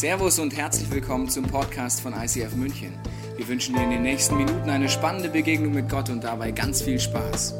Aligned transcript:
Servus 0.00 0.38
und 0.38 0.56
herzlich 0.56 0.90
willkommen 0.90 1.28
zum 1.28 1.44
Podcast 1.44 2.00
von 2.00 2.14
ICF 2.14 2.56
München. 2.56 2.94
Wir 3.36 3.46
wünschen 3.46 3.74
dir 3.74 3.82
in 3.82 3.90
den 3.90 4.00
nächsten 4.00 4.34
Minuten 4.38 4.70
eine 4.70 4.88
spannende 4.88 5.28
Begegnung 5.28 5.74
mit 5.74 5.90
Gott 5.90 6.08
und 6.08 6.24
dabei 6.24 6.52
ganz 6.52 6.80
viel 6.80 6.98
Spaß. 6.98 7.52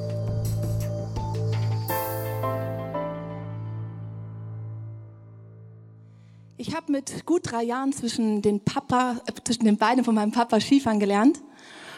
Ich 6.56 6.74
habe 6.74 6.90
mit 6.90 7.26
gut 7.26 7.42
drei 7.44 7.62
Jahren 7.62 7.92
zwischen 7.92 8.40
den, 8.40 8.64
Papa, 8.64 9.20
äh, 9.26 9.32
zwischen 9.44 9.66
den 9.66 9.76
Beinen 9.76 10.02
von 10.02 10.14
meinem 10.14 10.32
Papa 10.32 10.60
Skifahren 10.60 10.98
gelernt. 10.98 11.42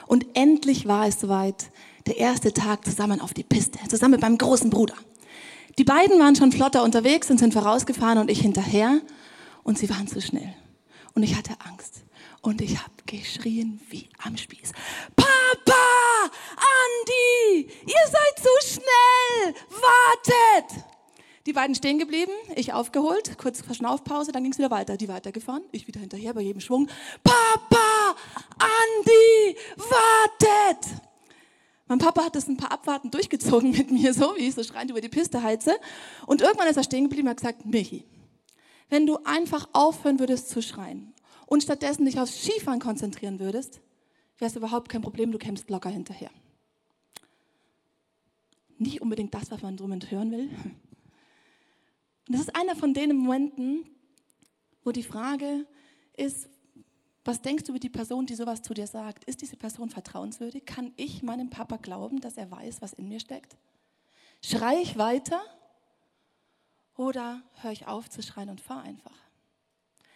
Und 0.08 0.26
endlich 0.34 0.88
war 0.88 1.06
es 1.06 1.20
soweit. 1.20 1.70
Der 2.08 2.16
erste 2.16 2.52
Tag 2.52 2.84
zusammen 2.84 3.20
auf 3.20 3.32
die 3.32 3.44
Piste, 3.44 3.78
zusammen 3.88 4.14
mit 4.14 4.22
meinem 4.22 4.38
großen 4.38 4.70
Bruder. 4.70 4.94
Die 5.78 5.84
beiden 5.84 6.18
waren 6.18 6.34
schon 6.34 6.50
flotter 6.50 6.82
unterwegs 6.82 7.30
und 7.30 7.38
sind 7.38 7.52
vorausgefahren 7.52 8.18
und 8.18 8.28
ich 8.28 8.40
hinterher. 8.40 9.00
Und 9.64 9.78
sie 9.78 9.88
waren 9.90 10.06
zu 10.06 10.20
schnell. 10.20 10.54
Und 11.14 11.22
ich 11.22 11.36
hatte 11.36 11.54
Angst. 11.64 12.02
Und 12.40 12.60
ich 12.60 12.78
habe 12.78 12.92
geschrien 13.06 13.80
wie 13.90 14.08
am 14.22 14.36
Spieß. 14.36 14.72
Papa! 15.14 16.30
Andi! 16.56 17.68
Ihr 17.86 18.06
seid 18.06 18.38
zu 18.38 18.66
schnell! 18.66 19.54
Wartet! 19.70 20.84
Die 21.46 21.52
beiden 21.52 21.74
stehen 21.74 21.98
geblieben, 21.98 22.32
ich 22.54 22.72
aufgeholt, 22.72 23.36
kurz 23.36 23.62
Verschnaufpause, 23.62 24.30
dann 24.30 24.44
ging 24.44 24.52
es 24.52 24.58
wieder 24.58 24.70
weiter. 24.70 24.96
Die 24.96 25.08
weitergefahren, 25.08 25.64
ich 25.72 25.88
wieder 25.88 26.00
hinterher 26.00 26.34
bei 26.34 26.40
jedem 26.40 26.60
Schwung. 26.60 26.88
Papa! 27.24 28.16
Andi! 28.58 29.56
Wartet! 29.76 31.00
Mein 31.88 31.98
Papa 31.98 32.24
hat 32.24 32.36
das 32.36 32.48
ein 32.48 32.56
paar 32.56 32.72
Abwarten 32.72 33.10
durchgezogen 33.10 33.72
mit 33.72 33.90
mir, 33.90 34.14
so 34.14 34.34
wie 34.36 34.48
ich 34.48 34.54
so 34.54 34.62
schreiend 34.62 34.90
über 34.90 35.00
die 35.00 35.08
Piste 35.08 35.42
heize. 35.42 35.76
Und 36.26 36.40
irgendwann 36.40 36.68
ist 36.68 36.76
er 36.76 36.84
stehen 36.84 37.04
geblieben 37.04 37.28
und 37.28 37.32
hat 37.32 37.38
gesagt, 37.38 37.66
Michi, 37.66 38.04
wenn 38.92 39.06
du 39.06 39.16
einfach 39.24 39.70
aufhören 39.72 40.18
würdest 40.18 40.50
zu 40.50 40.60
schreien 40.60 41.14
und 41.46 41.62
stattdessen 41.62 42.04
dich 42.04 42.20
aufs 42.20 42.42
Skifahren 42.42 42.78
konzentrieren 42.78 43.40
würdest, 43.40 43.80
wäre 44.36 44.50
es 44.50 44.54
überhaupt 44.54 44.90
kein 44.90 45.00
Problem, 45.00 45.32
du 45.32 45.38
kämpfst 45.38 45.70
locker 45.70 45.88
hinterher. 45.88 46.30
Nicht 48.76 49.00
unbedingt 49.00 49.32
das, 49.32 49.50
was 49.50 49.62
man 49.62 49.78
drum 49.78 49.92
hören 49.92 50.30
will. 50.30 50.50
Und 52.28 52.36
das 52.36 52.42
ist 52.42 52.54
einer 52.54 52.76
von 52.76 52.92
den 52.92 53.16
Momenten, 53.16 53.86
wo 54.84 54.92
die 54.92 55.02
Frage 55.02 55.66
ist, 56.14 56.50
was 57.24 57.40
denkst 57.40 57.64
du 57.64 57.72
über 57.72 57.78
die 57.78 57.88
Person, 57.88 58.26
die 58.26 58.34
sowas 58.34 58.60
zu 58.60 58.74
dir 58.74 58.86
sagt? 58.86 59.24
Ist 59.24 59.40
diese 59.40 59.56
Person 59.56 59.88
vertrauenswürdig? 59.88 60.66
Kann 60.66 60.92
ich 60.96 61.22
meinem 61.22 61.48
Papa 61.48 61.78
glauben, 61.78 62.20
dass 62.20 62.36
er 62.36 62.50
weiß, 62.50 62.82
was 62.82 62.92
in 62.92 63.08
mir 63.08 63.20
steckt? 63.20 63.56
Schrei 64.42 64.82
ich 64.82 64.98
weiter 64.98 65.40
oder 66.96 67.42
höre 67.60 67.72
ich 67.72 67.86
auf 67.86 68.10
zu 68.10 68.22
schreien 68.22 68.50
und 68.50 68.60
fahre 68.60 68.82
einfach? 68.82 69.16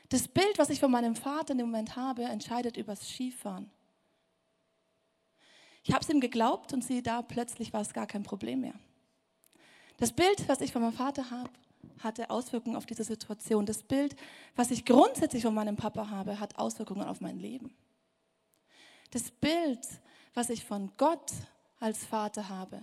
Das 0.08 0.28
Bild, 0.28 0.58
was 0.58 0.70
ich 0.70 0.80
von 0.80 0.91
meinem 0.91 1.16
Vater 1.16 1.55
dem 1.55 1.66
Moment 1.66 1.96
habe, 1.96 2.24
entscheidet 2.24 2.77
über 2.77 2.94
das 2.94 3.08
Skifahren. 3.08 3.70
Ich 5.82 5.92
habe 5.92 6.02
es 6.02 6.10
ihm 6.10 6.20
geglaubt 6.20 6.72
und 6.72 6.84
siehe 6.84 7.02
da, 7.02 7.22
plötzlich 7.22 7.72
war 7.72 7.80
es 7.80 7.92
gar 7.92 8.06
kein 8.06 8.22
Problem 8.22 8.60
mehr. 8.60 8.74
Das 9.98 10.12
Bild, 10.12 10.48
was 10.48 10.60
ich 10.60 10.72
von 10.72 10.82
meinem 10.82 10.92
Vater 10.92 11.30
habe, 11.30 11.50
hatte 12.00 12.30
Auswirkungen 12.30 12.77
auf 12.77 12.86
diese 12.86 13.04
Situation. 13.04 13.66
Das 13.66 13.82
Bild, 13.82 14.16
was 14.54 14.70
ich 14.70 14.84
grundsätzlich 14.84 15.42
von 15.42 15.54
meinem 15.54 15.77
Papa 15.77 16.10
habe, 16.10 16.38
hat 16.38 16.58
Auswirkungen 16.58 17.06
auf 17.06 17.20
mein 17.20 17.38
Leben. 17.38 17.74
Das 19.10 19.30
Bild, 19.30 19.86
was 20.34 20.50
ich 20.50 20.64
von 20.64 20.92
Gott 20.97 21.32
als 21.80 22.04
Vater 22.04 22.48
habe, 22.48 22.80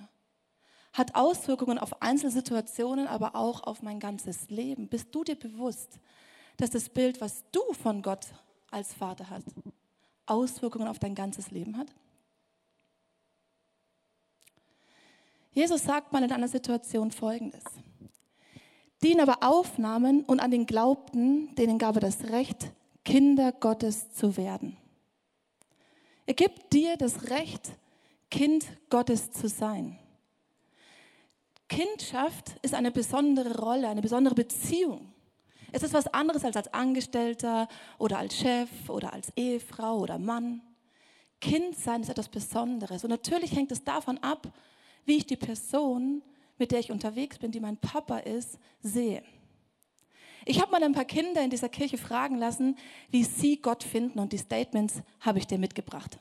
hat 0.94 1.16
Auswirkungen 1.16 1.80
auf 1.80 2.02
Einzelsituationen, 2.02 3.08
aber 3.08 3.36
auch 3.36 3.63
auf 3.63 3.81
mein 3.81 3.99
ganzes 3.99 4.49
Leben. 4.49 4.88
Bist 4.88 5.13
du 5.13 5.23
dir 5.23 5.36
bewusst, 5.36 5.99
dass 6.58 6.69
das 6.69 6.88
Bild, 6.88 7.19
was 7.19 7.44
du 7.52 7.61
von 7.73 8.03
Gott 8.03 8.27
als 8.69 8.94
Vater 8.94 9.30
hast, 9.30 9.47
Auswirkungen 10.27 10.88
auf 10.88 10.99
dein 10.99 11.16
ganzes 11.16 11.49
Leben 11.49 11.77
hat? 11.77 11.88
Jesus 15.52 15.83
sagt 15.83 16.14
mal 16.14 16.23
in 16.23 16.31
einer 16.31 16.48
Situation 16.48 17.11
Folgendes. 17.11 17.64
Die 19.02 19.11
ihn 19.11 19.20
aber 19.20 19.39
aufnahmen 19.42 20.23
und 20.23 20.39
an 20.39 20.52
den 20.52 20.65
glaubten, 20.65 21.54
denen 21.55 21.77
gab 21.77 21.95
er 21.95 22.02
das 22.02 22.23
Recht, 22.25 22.71
Kinder 23.04 23.52
Gottes 23.52 24.11
zu 24.14 24.37
werden. 24.37 24.77
Er 26.25 26.33
gibt 26.33 26.71
dir 26.71 26.98
das 26.98 27.30
Recht, 27.30 27.71
Kind 28.31 28.65
Gottes 28.89 29.31
zu 29.31 29.49
sein. 29.49 29.99
Kindschaft 31.67 32.55
ist 32.61 32.73
eine 32.73 32.91
besondere 32.91 33.59
Rolle, 33.59 33.87
eine 33.87 34.01
besondere 34.01 34.35
Beziehung. 34.35 35.13
Es 35.71 35.81
ist 35.81 35.93
was 35.93 36.07
anderes 36.07 36.45
als 36.45 36.55
als 36.55 36.71
Angestellter 36.73 37.67
oder 37.97 38.19
als 38.19 38.37
Chef 38.37 38.69
oder 38.89 39.11
als 39.11 39.31
Ehefrau 39.35 39.97
oder 39.99 40.19
Mann. 40.19 40.61
Kind 41.41 41.75
sein 41.75 42.01
ist 42.01 42.09
etwas 42.09 42.29
Besonderes. 42.29 43.03
Und 43.03 43.09
natürlich 43.09 43.55
hängt 43.55 43.71
es 43.71 43.83
davon 43.83 44.17
ab, 44.19 44.53
wie 45.05 45.17
ich 45.17 45.25
die 45.25 45.35
Person, 45.35 46.21
mit 46.57 46.71
der 46.71 46.79
ich 46.79 46.91
unterwegs 46.91 47.39
bin, 47.39 47.51
die 47.51 47.59
mein 47.59 47.77
Papa 47.77 48.19
ist, 48.19 48.59
sehe. 48.81 49.23
Ich 50.45 50.61
habe 50.61 50.71
mal 50.71 50.83
ein 50.83 50.93
paar 50.93 51.05
Kinder 51.05 51.41
in 51.41 51.49
dieser 51.49 51.69
Kirche 51.69 51.97
fragen 51.97 52.37
lassen, 52.37 52.77
wie 53.09 53.23
sie 53.23 53.61
Gott 53.61 53.83
finden 53.83 54.19
und 54.19 54.31
die 54.31 54.37
Statements 54.37 55.01
habe 55.21 55.39
ich 55.39 55.47
dir 55.47 55.57
mitgebracht. 55.57 56.19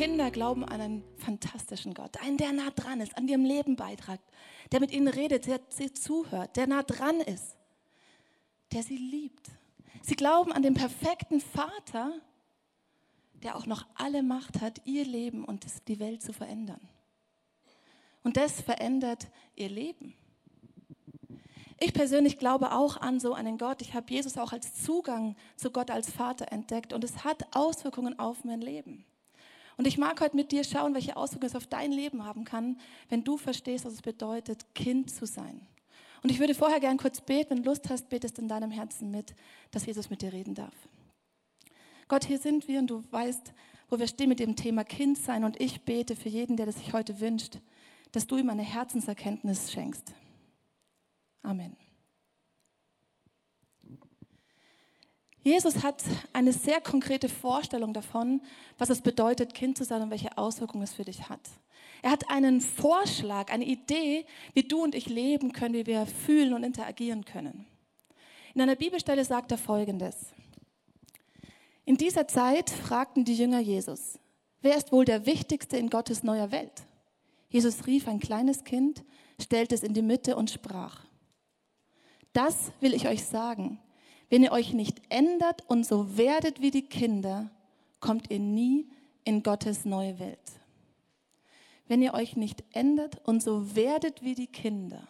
Kinder 0.00 0.30
glauben 0.30 0.64
an 0.64 0.80
einen 0.80 1.04
fantastischen 1.18 1.92
Gott, 1.92 2.16
einen, 2.22 2.38
der 2.38 2.52
nah 2.52 2.70
dran 2.70 3.02
ist, 3.02 3.18
an 3.18 3.28
ihrem 3.28 3.44
Leben 3.44 3.76
beitragt, 3.76 4.24
der 4.72 4.80
mit 4.80 4.92
ihnen 4.92 5.08
redet, 5.08 5.46
der 5.46 5.60
sie 5.68 5.92
zuhört, 5.92 6.56
der 6.56 6.66
nah 6.66 6.82
dran 6.82 7.20
ist, 7.20 7.58
der 8.72 8.82
sie 8.82 8.96
liebt. 8.96 9.50
Sie 10.00 10.16
glauben 10.16 10.52
an 10.52 10.62
den 10.62 10.72
perfekten 10.72 11.42
Vater, 11.42 12.14
der 13.42 13.56
auch 13.56 13.66
noch 13.66 13.84
alle 13.94 14.22
Macht 14.22 14.62
hat, 14.62 14.80
ihr 14.86 15.04
Leben 15.04 15.44
und 15.44 15.66
die 15.86 16.00
Welt 16.00 16.22
zu 16.22 16.32
verändern. 16.32 16.80
Und 18.22 18.38
das 18.38 18.62
verändert 18.62 19.28
ihr 19.54 19.68
Leben. 19.68 20.14
Ich 21.78 21.92
persönlich 21.92 22.38
glaube 22.38 22.72
auch 22.72 22.96
an 22.96 23.20
so 23.20 23.34
einen 23.34 23.58
Gott. 23.58 23.82
Ich 23.82 23.92
habe 23.92 24.10
Jesus 24.10 24.38
auch 24.38 24.54
als 24.54 24.82
Zugang 24.82 25.36
zu 25.56 25.70
Gott 25.70 25.90
als 25.90 26.10
Vater 26.10 26.50
entdeckt 26.52 26.94
und 26.94 27.04
es 27.04 27.22
hat 27.22 27.54
Auswirkungen 27.54 28.18
auf 28.18 28.44
mein 28.44 28.62
Leben. 28.62 29.04
Und 29.80 29.86
ich 29.86 29.96
mag 29.96 30.20
heute 30.20 30.36
mit 30.36 30.52
dir 30.52 30.62
schauen, 30.62 30.92
welche 30.92 31.16
Auswirkungen 31.16 31.48
es 31.48 31.56
auf 31.56 31.66
dein 31.66 31.90
Leben 31.90 32.26
haben 32.26 32.44
kann, 32.44 32.78
wenn 33.08 33.24
du 33.24 33.38
verstehst, 33.38 33.86
was 33.86 33.94
es 33.94 34.02
bedeutet, 34.02 34.66
Kind 34.74 35.10
zu 35.10 35.24
sein. 35.24 35.66
Und 36.22 36.28
ich 36.28 36.38
würde 36.38 36.54
vorher 36.54 36.80
gern 36.80 36.98
kurz 36.98 37.22
beten, 37.22 37.48
wenn 37.48 37.62
du 37.62 37.70
Lust 37.70 37.88
hast, 37.88 38.10
betest 38.10 38.38
in 38.38 38.46
deinem 38.46 38.72
Herzen 38.72 39.10
mit, 39.10 39.34
dass 39.70 39.86
Jesus 39.86 40.10
mit 40.10 40.20
dir 40.20 40.34
reden 40.34 40.54
darf. 40.54 40.74
Gott, 42.08 42.26
hier 42.26 42.36
sind 42.36 42.68
wir 42.68 42.78
und 42.78 42.88
du 42.88 43.02
weißt, 43.10 43.54
wo 43.88 43.98
wir 43.98 44.06
stehen 44.06 44.28
mit 44.28 44.40
dem 44.40 44.54
Thema 44.54 44.84
Kind 44.84 45.16
sein. 45.16 45.44
Und 45.44 45.58
ich 45.58 45.80
bete 45.80 46.14
für 46.14 46.28
jeden, 46.28 46.58
der 46.58 46.66
das 46.66 46.76
sich 46.76 46.92
heute 46.92 47.18
wünscht, 47.18 47.58
dass 48.12 48.26
du 48.26 48.36
ihm 48.36 48.50
eine 48.50 48.60
Herzenserkenntnis 48.60 49.72
schenkst. 49.72 50.12
Amen. 51.42 51.74
Jesus 55.42 55.82
hat 55.82 56.02
eine 56.32 56.52
sehr 56.52 56.80
konkrete 56.80 57.28
Vorstellung 57.28 57.94
davon, 57.94 58.42
was 58.76 58.90
es 58.90 59.00
bedeutet, 59.00 59.54
Kind 59.54 59.78
zu 59.78 59.84
sein 59.84 60.02
und 60.02 60.10
welche 60.10 60.36
Auswirkungen 60.36 60.84
es 60.84 60.92
für 60.92 61.04
dich 61.04 61.28
hat. 61.28 61.40
Er 62.02 62.10
hat 62.10 62.30
einen 62.30 62.60
Vorschlag, 62.60 63.50
eine 63.50 63.64
Idee, 63.64 64.26
wie 64.54 64.62
du 64.62 64.82
und 64.82 64.94
ich 64.94 65.06
leben 65.06 65.52
können, 65.52 65.74
wie 65.74 65.86
wir 65.86 66.06
fühlen 66.06 66.54
und 66.54 66.64
interagieren 66.64 67.24
können. 67.24 67.66
In 68.54 68.60
einer 68.60 68.76
Bibelstelle 68.76 69.24
sagt 69.24 69.50
er 69.52 69.58
Folgendes. 69.58 70.32
In 71.84 71.96
dieser 71.96 72.28
Zeit 72.28 72.70
fragten 72.70 73.24
die 73.24 73.34
Jünger 73.34 73.60
Jesus, 73.60 74.18
wer 74.60 74.76
ist 74.76 74.92
wohl 74.92 75.04
der 75.04 75.26
Wichtigste 75.26 75.76
in 75.76 75.90
Gottes 75.90 76.22
neuer 76.22 76.52
Welt? 76.52 76.86
Jesus 77.48 77.86
rief 77.86 78.06
ein 78.08 78.20
kleines 78.20 78.64
Kind, 78.64 79.04
stellte 79.40 79.74
es 79.74 79.82
in 79.82 79.94
die 79.94 80.02
Mitte 80.02 80.36
und 80.36 80.50
sprach, 80.50 81.04
das 82.32 82.70
will 82.80 82.94
ich 82.94 83.08
euch 83.08 83.24
sagen. 83.24 83.80
Wenn 84.30 84.44
ihr 84.44 84.52
euch 84.52 84.72
nicht 84.72 85.02
ändert 85.08 85.68
und 85.68 85.84
so 85.84 86.16
werdet 86.16 86.60
wie 86.60 86.70
die 86.70 86.86
Kinder, 86.86 87.50
kommt 87.98 88.30
ihr 88.30 88.38
nie 88.38 88.88
in 89.24 89.42
Gottes 89.42 89.84
neue 89.84 90.18
Welt. 90.18 90.38
Wenn 91.88 92.00
ihr 92.00 92.14
euch 92.14 92.36
nicht 92.36 92.62
ändert 92.70 93.20
und 93.26 93.42
so 93.42 93.74
werdet 93.74 94.22
wie 94.22 94.36
die 94.36 94.46
Kinder. 94.46 95.06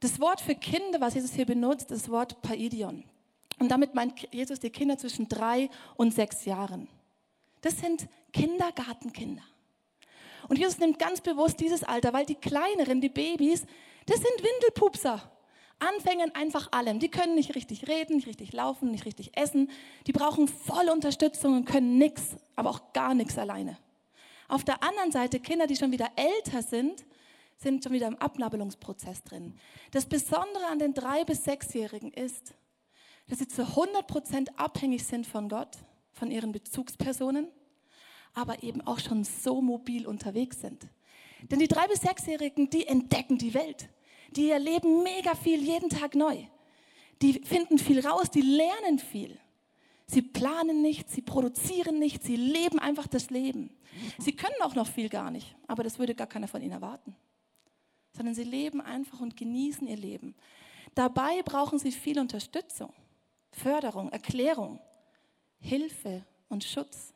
Das 0.00 0.18
Wort 0.18 0.40
für 0.40 0.54
Kinder, 0.54 1.02
was 1.02 1.14
Jesus 1.14 1.34
hier 1.34 1.44
benutzt, 1.44 1.90
ist 1.90 2.04
das 2.04 2.10
Wort 2.10 2.40
Paidion. 2.40 3.04
Und 3.58 3.68
damit 3.68 3.94
meint 3.94 4.26
Jesus 4.32 4.58
die 4.58 4.70
Kinder 4.70 4.96
zwischen 4.96 5.28
drei 5.28 5.68
und 5.96 6.14
sechs 6.14 6.46
Jahren. 6.46 6.88
Das 7.60 7.78
sind 7.78 8.08
Kindergartenkinder. 8.32 9.42
Und 10.48 10.58
Jesus 10.58 10.78
nimmt 10.78 10.98
ganz 10.98 11.20
bewusst 11.20 11.60
dieses 11.60 11.84
Alter, 11.84 12.14
weil 12.14 12.24
die 12.24 12.36
kleineren, 12.36 13.02
die 13.02 13.10
Babys, 13.10 13.66
das 14.06 14.16
sind 14.16 14.42
Windelpupser. 14.42 15.30
Anfängen 15.80 16.34
einfach 16.34 16.72
allem. 16.72 16.98
Die 16.98 17.10
können 17.10 17.34
nicht 17.34 17.54
richtig 17.54 17.88
reden, 17.88 18.16
nicht 18.16 18.26
richtig 18.26 18.52
laufen, 18.52 18.90
nicht 18.90 19.06
richtig 19.06 19.36
essen. 19.36 19.70
Die 20.06 20.12
brauchen 20.12 20.48
volle 20.48 20.92
Unterstützung 20.92 21.54
und 21.54 21.64
können 21.64 21.98
nichts, 21.98 22.36
aber 22.56 22.70
auch 22.70 22.92
gar 22.92 23.14
nichts 23.14 23.38
alleine. 23.38 23.78
Auf 24.48 24.64
der 24.64 24.82
anderen 24.82 25.12
Seite 25.12 25.40
Kinder, 25.40 25.66
die 25.66 25.76
schon 25.76 25.92
wieder 25.92 26.10
älter 26.16 26.62
sind, 26.62 27.04
sind 27.56 27.84
schon 27.84 27.92
wieder 27.92 28.08
im 28.08 28.16
Abnabelungsprozess 28.16 29.22
drin. 29.22 29.54
Das 29.90 30.06
Besondere 30.06 30.66
an 30.70 30.78
den 30.78 30.94
drei 30.94 31.24
bis 31.24 31.44
sechsjährigen 31.44 32.12
ist, 32.12 32.54
dass 33.28 33.38
sie 33.38 33.48
zu 33.48 33.62
100 33.62 34.06
Prozent 34.06 34.58
abhängig 34.58 35.04
sind 35.04 35.26
von 35.26 35.48
Gott, 35.48 35.78
von 36.12 36.30
ihren 36.30 36.52
Bezugspersonen, 36.52 37.48
aber 38.34 38.62
eben 38.62 38.80
auch 38.80 38.98
schon 38.98 39.24
so 39.24 39.60
mobil 39.60 40.06
unterwegs 40.06 40.60
sind. 40.60 40.88
Denn 41.42 41.58
die 41.58 41.68
drei 41.68 41.86
bis 41.86 42.00
sechsjährigen, 42.00 42.70
die 42.70 42.86
entdecken 42.86 43.38
die 43.38 43.54
Welt. 43.54 43.88
Die 44.36 44.50
erleben 44.50 45.02
mega 45.02 45.34
viel 45.34 45.62
jeden 45.62 45.90
Tag 45.90 46.14
neu. 46.14 46.44
Die 47.22 47.34
finden 47.34 47.78
viel 47.78 48.06
raus, 48.06 48.30
die 48.30 48.42
lernen 48.42 48.98
viel. 48.98 49.38
Sie 50.06 50.22
planen 50.22 50.82
nicht, 50.82 51.08
sie 51.10 51.22
produzieren 51.22 51.98
nicht, 51.98 52.22
sie 52.22 52.36
leben 52.36 52.78
einfach 52.78 53.06
das 53.06 53.30
Leben. 53.30 53.70
Sie 54.18 54.34
können 54.34 54.60
auch 54.62 54.74
noch 54.74 54.88
viel 54.88 55.08
gar 55.08 55.30
nicht, 55.30 55.54
aber 55.68 55.84
das 55.84 55.98
würde 55.98 56.14
gar 56.14 56.26
keiner 56.26 56.48
von 56.48 56.62
ihnen 56.62 56.72
erwarten. 56.72 57.14
Sondern 58.12 58.34
sie 58.34 58.42
leben 58.42 58.80
einfach 58.80 59.20
und 59.20 59.36
genießen 59.36 59.86
ihr 59.86 59.96
Leben. 59.96 60.34
Dabei 60.94 61.42
brauchen 61.42 61.78
sie 61.78 61.92
viel 61.92 62.18
Unterstützung, 62.18 62.92
Förderung, 63.52 64.10
Erklärung, 64.10 64.80
Hilfe 65.60 66.24
und 66.48 66.64
Schutz. 66.64 67.14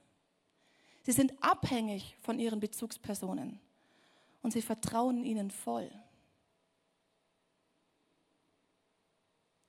Sie 1.03 1.13
sind 1.13 1.33
abhängig 1.43 2.17
von 2.21 2.39
ihren 2.39 2.61
Bezugspersonen 2.61 3.59
und 4.43 4.53
sie 4.53 4.63
vertrauen 4.63 5.25
ihnen 5.25 5.51
voll. 5.51 5.91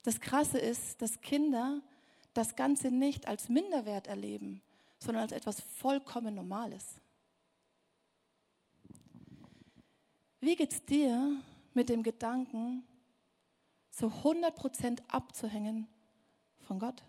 Das 0.05 0.21
Krasse 0.21 0.59
ist, 0.59 1.01
dass 1.01 1.19
Kinder 1.21 1.81
das 2.35 2.55
Ganze 2.55 2.91
nicht 2.91 3.27
als 3.27 3.49
Minderwert 3.49 4.05
erleben, 4.05 4.61
sondern 4.99 5.23
als 5.23 5.31
etwas 5.31 5.59
vollkommen 5.61 6.35
Normales. 6.35 7.01
Wie 10.41 10.55
geht 10.55 10.73
es 10.73 10.85
dir 10.85 11.41
mit 11.73 11.89
dem 11.89 12.03
Gedanken, 12.03 12.85
zu 13.89 14.05
100% 14.05 15.01
abzuhängen 15.07 15.87
von 16.59 16.77
Gott? 16.77 17.01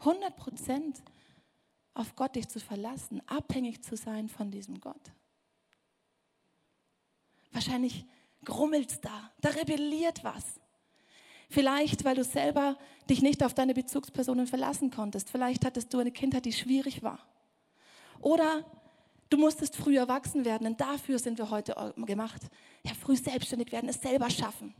100% 0.00 1.00
auf 1.94 2.16
Gott 2.16 2.34
dich 2.34 2.48
zu 2.48 2.58
verlassen, 2.58 3.22
abhängig 3.28 3.84
zu 3.84 3.96
sein 3.96 4.28
von 4.28 4.50
diesem 4.50 4.80
Gott. 4.80 5.12
Wahrscheinlich 7.52 8.04
grummelt 8.44 9.04
da, 9.04 9.30
da 9.40 9.50
rebelliert 9.50 10.24
was. 10.24 10.59
Vielleicht, 11.50 12.04
weil 12.04 12.14
du 12.14 12.22
selber 12.22 12.76
dich 13.10 13.22
nicht 13.22 13.42
auf 13.42 13.54
deine 13.54 13.74
Bezugspersonen 13.74 14.46
verlassen 14.46 14.92
konntest. 14.92 15.30
Vielleicht 15.30 15.64
hattest 15.64 15.92
du 15.92 15.98
eine 15.98 16.12
Kindheit, 16.12 16.44
die 16.44 16.52
schwierig 16.52 17.02
war. 17.02 17.18
Oder 18.20 18.64
du 19.30 19.36
musstest 19.36 19.74
früh 19.74 19.98
erwachsen 19.98 20.44
werden, 20.44 20.64
denn 20.64 20.76
dafür 20.76 21.18
sind 21.18 21.38
wir 21.38 21.50
heute 21.50 21.92
gemacht. 22.06 22.42
Ja, 22.84 22.92
früh 22.94 23.16
selbstständig 23.16 23.72
werden, 23.72 23.88
es 23.88 24.00
selber 24.00 24.30
schaffen. 24.30 24.74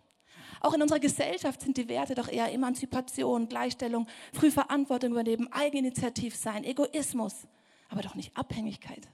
Auch 0.60 0.72
in 0.72 0.82
unserer 0.82 1.00
Gesellschaft 1.00 1.60
sind 1.60 1.76
die 1.76 1.88
Werte 1.88 2.14
doch 2.14 2.28
eher 2.28 2.52
Emanzipation, 2.52 3.48
Gleichstellung, 3.48 4.06
früh 4.32 4.52
Verantwortung 4.52 5.10
übernehmen, 5.10 5.52
Eigeninitiativ 5.52 6.36
sein, 6.36 6.62
Egoismus, 6.62 7.48
aber 7.88 8.02
doch 8.02 8.14
nicht 8.14 8.36
Abhängigkeit. 8.36 9.08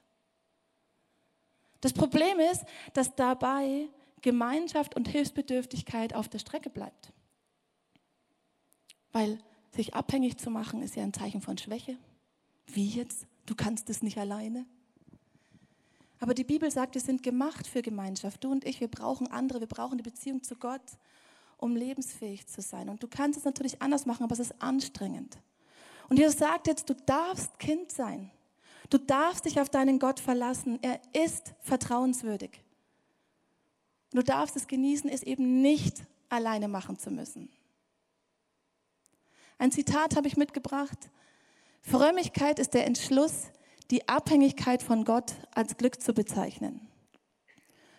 Das 1.81 1.94
Problem 1.94 2.38
ist, 2.53 2.64
dass 2.93 3.14
dabei 3.14 3.88
Gemeinschaft 4.20 4.94
und 4.94 5.08
Hilfsbedürftigkeit 5.08 6.14
auf 6.14 6.29
der 6.29 6.41
Strecke 6.41 6.69
bleibt. 6.69 7.12
Weil 9.16 9.38
sich 9.74 9.94
abhängig 9.94 10.36
zu 10.36 10.50
machen 10.50 10.82
ist 10.82 10.94
ja 10.94 11.02
ein 11.02 11.14
Zeichen 11.14 11.40
von 11.40 11.56
Schwäche. 11.56 11.96
Wie 12.66 12.86
jetzt? 12.86 13.26
Du 13.46 13.54
kannst 13.54 13.88
es 13.88 14.02
nicht 14.02 14.18
alleine. 14.18 14.66
Aber 16.20 16.34
die 16.34 16.44
Bibel 16.44 16.70
sagt, 16.70 16.96
wir 16.96 17.00
sind 17.00 17.22
gemacht 17.22 17.66
für 17.66 17.80
Gemeinschaft. 17.80 18.44
Du 18.44 18.52
und 18.52 18.66
ich, 18.66 18.78
wir 18.78 18.88
brauchen 18.88 19.26
andere, 19.28 19.60
wir 19.60 19.68
brauchen 19.68 19.96
die 19.96 20.02
Beziehung 20.02 20.42
zu 20.42 20.54
Gott, 20.56 20.82
um 21.56 21.76
lebensfähig 21.76 22.46
zu 22.46 22.60
sein. 22.60 22.90
Und 22.90 23.02
du 23.02 23.08
kannst 23.08 23.38
es 23.38 23.46
natürlich 23.46 23.80
anders 23.80 24.04
machen, 24.04 24.22
aber 24.22 24.34
es 24.34 24.40
ist 24.40 24.60
anstrengend. 24.60 25.38
Und 26.10 26.19
Jesus 26.19 26.36
sagt 26.36 26.66
jetzt, 26.66 26.90
du 26.90 26.94
darfst 27.06 27.58
Kind 27.58 27.90
sein. 27.90 28.30
Du 28.90 28.98
darfst 28.98 29.46
dich 29.46 29.58
auf 29.58 29.70
deinen 29.70 29.98
Gott 29.98 30.20
verlassen. 30.20 30.78
Er 30.82 31.00
ist 31.14 31.54
vertrauenswürdig. 31.62 32.62
Du 34.10 34.20
darfst 34.20 34.56
es 34.56 34.66
genießen, 34.66 35.08
es 35.08 35.22
eben 35.22 35.62
nicht 35.62 36.04
alleine 36.28 36.69
machen 36.69 36.98
zu 36.98 37.10
müssen. 37.10 37.48
Ein 39.58 39.73
Zitat 39.73 40.17
habe 40.17 40.29
ich 40.29 40.37
mitgebracht. 40.37 41.11
Frömmigkeit 41.81 42.58
ist 42.58 42.75
der 42.75 42.87
Entschluss, 42.87 43.50
die 43.91 44.08
Abhängigkeit 44.08 44.82
von 44.82 45.05
Gott 45.05 45.34
als 45.55 45.77
Glück 45.77 46.01
zu 46.01 46.13
bezeichnen. 46.13 46.89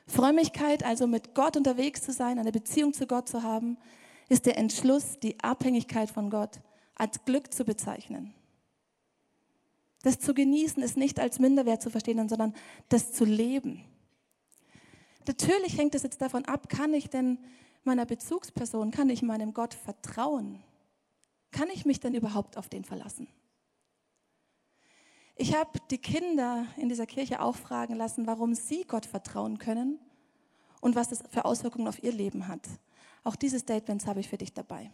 Frömmigkeit, 0.05 0.83
also 0.83 1.07
mit 1.07 1.33
Gott 1.35 1.57
unterwegs 1.57 2.01
zu 2.01 2.13
sein, 2.13 2.39
eine 2.39 2.51
Beziehung 2.51 2.93
zu 2.93 3.07
Gott 3.07 3.27
zu 3.27 3.43
haben, 3.43 3.77
ist 4.29 4.45
der 4.45 4.57
Entschluss, 4.57 5.19
die 5.19 5.39
Abhängigkeit 5.41 6.09
von 6.09 6.29
Gott 6.29 6.59
als 6.95 7.23
Glück 7.25 7.53
zu 7.53 7.65
bezeichnen. 7.65 8.33
Das 10.03 10.19
zu 10.19 10.33
genießen 10.33 10.83
ist 10.83 10.95
nicht 10.95 11.19
als 11.19 11.39
Minderwert 11.39 11.81
zu 11.81 11.89
verstehen, 11.89 12.29
sondern 12.29 12.53
das 12.89 13.13
zu 13.13 13.25
leben. 13.25 13.83
Natürlich 15.27 15.77
hängt 15.77 15.95
es 15.95 16.03
jetzt 16.03 16.21
davon 16.21 16.45
ab, 16.45 16.69
kann 16.69 16.93
ich 16.93 17.09
denn 17.09 17.39
meiner 17.83 18.05
Bezugsperson, 18.05 18.91
kann 18.91 19.09
ich 19.09 19.21
meinem 19.21 19.53
Gott 19.53 19.73
vertrauen? 19.73 20.63
Kann 21.51 21.69
ich 21.69 21.85
mich 21.85 21.99
denn 21.99 22.13
überhaupt 22.13 22.57
auf 22.57 22.69
den 22.69 22.83
verlassen? 22.83 23.27
Ich 25.35 25.55
habe 25.55 25.79
die 25.91 25.99
Kinder 25.99 26.65
in 26.77 26.89
dieser 26.89 27.05
Kirche 27.05 27.41
auch 27.41 27.55
fragen 27.55 27.95
lassen, 27.95 28.25
warum 28.25 28.55
sie 28.55 28.85
Gott 28.85 29.05
vertrauen 29.05 29.59
können 29.59 29.99
und 30.81 30.95
was 30.95 31.09
das 31.09 31.23
für 31.29 31.45
Auswirkungen 31.45 31.87
auf 31.87 32.01
ihr 32.03 32.11
Leben 32.11 32.47
hat. 32.47 32.67
Auch 33.23 33.35
diese 33.35 33.59
Statements 33.59 34.07
habe 34.07 34.19
ich 34.19 34.29
für 34.29 34.37
dich 34.37 34.53
dabei. 34.53 34.91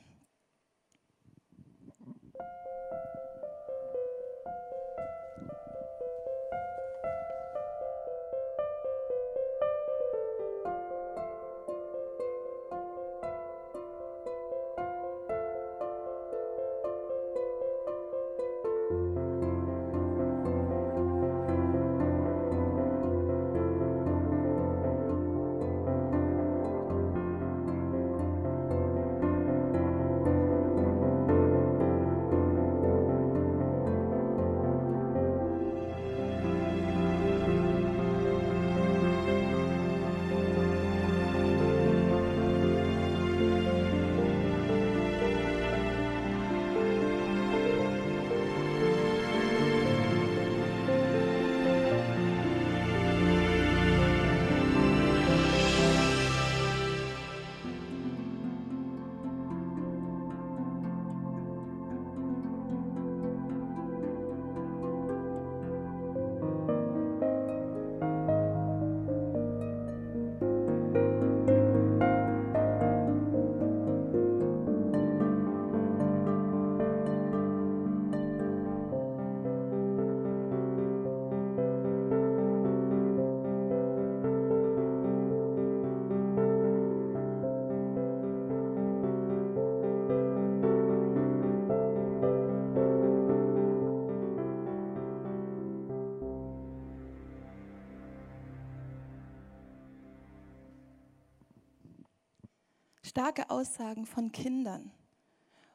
Starke 103.14 103.52
Aussagen 103.52 104.08
von 104.08 104.32
Kindern. 104.32 104.92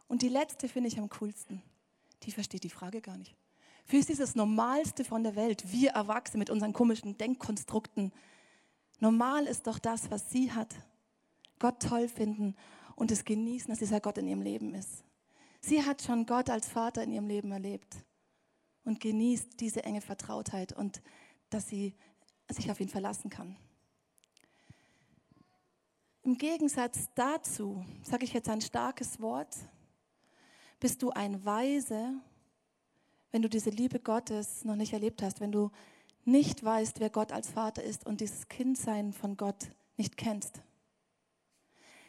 Und 0.08 0.22
die 0.22 0.28
letzte 0.28 0.68
finde 0.68 0.88
ich 0.88 0.98
am 0.98 1.08
coolsten. 1.08 1.62
Die 2.24 2.32
versteht 2.32 2.64
die 2.64 2.68
Frage 2.68 3.00
gar 3.00 3.16
nicht. 3.16 3.36
Für 3.84 4.02
sie 4.02 4.10
ist 4.10 4.20
das 4.20 4.34
Normalste 4.34 5.04
von 5.04 5.22
der 5.22 5.36
Welt. 5.36 5.70
Wir 5.70 5.90
Erwachsene 5.90 6.40
mit 6.40 6.50
unseren 6.50 6.72
komischen 6.72 7.16
Denkkonstrukten. 7.16 8.12
Normal 8.98 9.46
ist 9.46 9.68
doch 9.68 9.78
das, 9.78 10.10
was 10.10 10.30
sie 10.30 10.50
hat. 10.50 10.74
Gott 11.60 11.80
toll 11.80 12.08
finden 12.08 12.56
und 12.96 13.12
es 13.12 13.24
genießen, 13.24 13.68
dass 13.68 13.78
dieser 13.78 14.00
Gott 14.00 14.18
in 14.18 14.26
ihrem 14.26 14.42
Leben 14.42 14.74
ist. 14.74 15.04
Sie 15.60 15.84
hat 15.84 16.02
schon 16.02 16.26
Gott 16.26 16.50
als 16.50 16.66
Vater 16.66 17.04
in 17.04 17.12
ihrem 17.12 17.28
Leben 17.28 17.52
erlebt 17.52 17.98
und 18.84 18.98
genießt 18.98 19.60
diese 19.60 19.84
enge 19.84 20.00
Vertrautheit 20.00 20.72
und 20.72 21.02
dass 21.50 21.68
sie 21.68 21.94
sich 22.48 22.68
auf 22.68 22.80
ihn 22.80 22.88
verlassen 22.88 23.30
kann. 23.30 23.56
Im 26.28 26.36
Gegensatz 26.36 27.08
dazu 27.14 27.82
sage 28.02 28.26
ich 28.26 28.34
jetzt 28.34 28.50
ein 28.50 28.60
starkes 28.60 29.18
Wort. 29.18 29.56
Bist 30.78 31.02
du 31.02 31.08
ein 31.08 31.42
Weise, 31.42 32.20
wenn 33.32 33.40
du 33.40 33.48
diese 33.48 33.70
Liebe 33.70 33.98
Gottes 33.98 34.62
noch 34.66 34.76
nicht 34.76 34.92
erlebt 34.92 35.22
hast, 35.22 35.40
wenn 35.40 35.52
du 35.52 35.70
nicht 36.26 36.62
weißt, 36.62 37.00
wer 37.00 37.08
Gott 37.08 37.32
als 37.32 37.48
Vater 37.48 37.82
ist 37.82 38.04
und 38.04 38.20
dieses 38.20 38.46
Kindsein 38.48 39.14
von 39.14 39.38
Gott 39.38 39.68
nicht 39.96 40.18
kennst. 40.18 40.60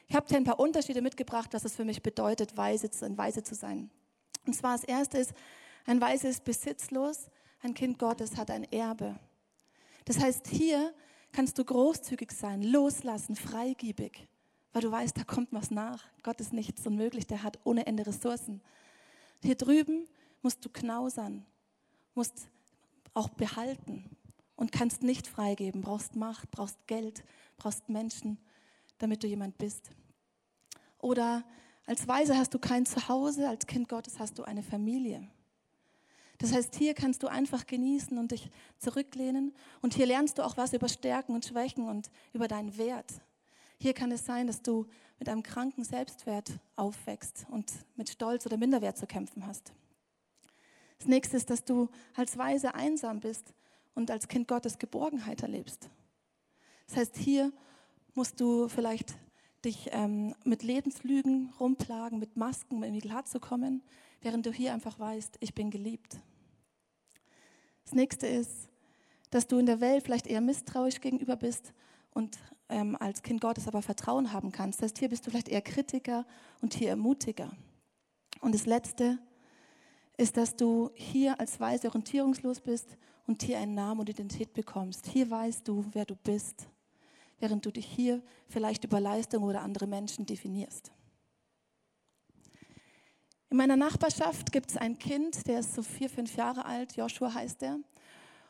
Ich 0.10 0.18
habe 0.18 0.28
dir 0.28 0.36
ein 0.36 0.44
paar 0.44 0.60
Unterschiede 0.60 1.02
mitgebracht, 1.02 1.54
was 1.54 1.64
es 1.64 1.78
für 1.78 1.86
mich 1.86 2.04
bedeutet, 2.04 2.58
weise 2.58 2.90
zu, 2.92 3.06
ein 3.06 3.18
Weise 3.18 3.42
zu 3.42 3.56
sein. 3.56 3.90
Und 4.46 4.54
zwar 4.54 4.74
das 4.74 4.84
erste 4.84 5.18
ist, 5.18 5.32
ein 5.86 6.02
Weise 6.02 6.28
ist 6.28 6.44
besitzlos, 6.44 7.30
ein 7.62 7.74
Kind 7.74 7.98
Gottes 7.98 8.36
hat 8.36 8.52
ein 8.52 8.66
Erbe. 8.66 9.18
Das 10.04 10.20
heißt, 10.20 10.48
hier 10.48 10.94
kannst 11.32 11.58
du 11.58 11.66
großzügig 11.66 12.32
sein, 12.32 12.62
loslassen, 12.64 13.36
freigiebig, 13.36 14.28
weil 14.74 14.82
du 14.82 14.92
weißt, 14.92 15.18
da 15.18 15.24
kommt 15.24 15.52
was 15.52 15.72
nach. 15.72 16.04
Gott 16.24 16.40
ist 16.42 16.54
nichts 16.54 16.86
unmöglich, 16.86 17.28
der 17.28 17.44
hat 17.44 17.60
ohne 17.64 17.86
Ende 17.86 18.06
Ressourcen. 18.06 18.62
Hier 19.42 19.56
drüben 19.56 20.08
musst 20.42 20.64
du 20.64 20.70
knausern, 20.70 21.46
musst 22.14 22.50
auch 23.14 23.30
behalten 23.30 24.10
und 24.56 24.72
kannst 24.72 25.04
nicht 25.04 25.28
freigeben, 25.28 25.82
brauchst 25.82 26.16
Macht, 26.16 26.52
brauchst 26.52 26.86
Geld, 26.88 27.24
brauchst 27.58 27.90
Menschen, 27.90 28.38
damit 28.98 29.24
du 29.24 29.28
jemand 29.28 29.58
bist. 29.58 29.90
Oder 31.00 31.44
als 31.86 32.08
Weise 32.08 32.38
hast 32.38 32.54
du 32.54 32.60
kein 32.60 32.86
Zuhause, 32.86 33.48
als 33.48 33.66
Kind 33.66 33.90
Gottes 33.90 34.20
hast 34.20 34.38
du 34.38 34.44
eine 34.44 34.64
Familie. 34.64 35.28
Das 36.40 36.54
heißt, 36.54 36.76
hier 36.76 36.94
kannst 36.94 37.22
du 37.22 37.28
einfach 37.28 37.68
genießen 37.68 38.18
und 38.18 38.32
dich 38.32 38.50
zurücklehnen. 38.78 39.54
Und 39.82 39.94
hier 39.94 40.06
lernst 40.06 40.38
du 40.38 40.46
auch 40.46 40.58
was 40.58 40.74
über 40.74 40.88
Stärken 40.88 41.36
und 41.36 41.46
Schwächen 41.46 41.88
und 41.88 42.10
über 42.34 42.48
deinen 42.48 42.78
Wert. 42.78 43.22
Hier 43.78 43.94
kann 43.94 44.12
es 44.12 44.26
sein, 44.26 44.48
dass 44.48 44.62
du 44.62 44.86
mit 45.20 45.28
einem 45.28 45.44
kranken 45.44 45.84
Selbstwert 45.84 46.52
aufwächst 46.78 47.46
und 47.52 47.72
mit 47.96 48.10
Stolz 48.10 48.46
oder 48.46 48.58
Minderwert 48.58 48.98
zu 48.98 49.06
kämpfen 49.06 49.46
hast. 49.46 49.74
Das 50.98 51.08
nächste 51.08 51.38
ist, 51.38 51.50
dass 51.50 51.64
du 51.64 51.90
als 52.16 52.38
Weise 52.38 52.74
einsam 52.74 53.20
bist 53.20 53.54
und 53.94 54.10
als 54.10 54.28
Kind 54.28 54.48
Gottes 54.48 54.80
Geborgenheit 54.80 55.42
erlebst. 55.42 55.90
Das 56.88 56.98
heißt, 56.98 57.18
hier 57.18 57.52
musst 58.16 58.40
du 58.40 58.70
vielleicht 58.70 59.14
dich 59.66 59.90
ähm, 59.92 60.34
mit 60.44 60.64
Lebenslügen 60.64 61.54
rumplagen, 61.60 62.20
mit 62.20 62.38
Masken, 62.38 62.76
um 62.76 62.84
irgendwie 62.84 63.08
klar 63.08 63.26
zu 63.26 63.40
kommen, 63.40 63.84
während 64.22 64.46
du 64.46 64.52
hier 64.52 64.74
einfach 64.74 65.00
weißt, 65.00 65.38
ich 65.40 65.54
bin 65.54 65.72
geliebt. 65.72 66.20
Das 67.84 67.94
nächste 67.94 68.28
ist, 68.28 68.70
dass 69.32 69.48
du 69.48 69.58
in 69.58 69.66
der 69.66 69.82
Welt 69.82 70.04
vielleicht 70.04 70.28
eher 70.28 70.42
misstrauisch 70.42 71.02
gegenüber 71.02 71.36
bist 71.36 71.74
und 72.12 72.38
ähm, 72.70 72.96
als 73.00 73.22
Kind 73.24 73.42
Gottes 73.42 73.68
aber 73.68 73.82
Vertrauen 73.82 74.32
haben 74.32 74.52
kannst. 74.52 74.80
Das 74.80 74.90
heißt, 74.90 75.00
hier 75.00 75.10
bist 75.10 75.26
du 75.26 75.32
vielleicht 75.32 75.50
eher 75.50 75.62
Kritiker 75.62 76.26
und 76.62 76.74
hier 76.74 76.90
ermutiger. 76.90 77.52
Und 78.42 78.56
das 78.56 78.66
letzte 78.66 79.20
ist, 80.18 80.38
dass 80.38 80.56
du 80.56 80.92
hier 80.96 81.40
als 81.40 81.60
Weise 81.60 81.88
orientierungslos 81.88 82.62
bist 82.62 82.98
und 83.26 83.42
hier 83.44 83.60
einen 83.60 83.74
Namen 83.74 84.02
und 84.02 84.10
Identität 84.10 84.54
bekommst. 84.54 85.08
Hier 85.08 85.30
weißt 85.30 85.68
du, 85.68 85.86
wer 85.94 86.06
du 86.06 86.16
bist, 86.16 86.68
während 87.40 87.66
du 87.66 87.72
dich 87.72 87.86
hier 87.86 88.22
vielleicht 88.48 88.84
über 88.84 89.00
Leistung 89.00 89.44
oder 89.44 89.62
andere 89.62 89.88
Menschen 89.88 90.26
definierst. 90.26 90.92
In 93.52 93.58
meiner 93.58 93.76
Nachbarschaft 93.76 94.52
gibt 94.52 94.70
es 94.70 94.78
ein 94.78 95.00
Kind, 95.00 95.48
der 95.48 95.62
ist 95.62 95.74
so 95.74 95.82
vier, 95.82 96.10
fünf 96.10 96.36
Jahre 96.36 96.66
alt, 96.66 96.96
Joshua 96.96 97.34
heißt 97.34 97.64
er. 97.64 97.80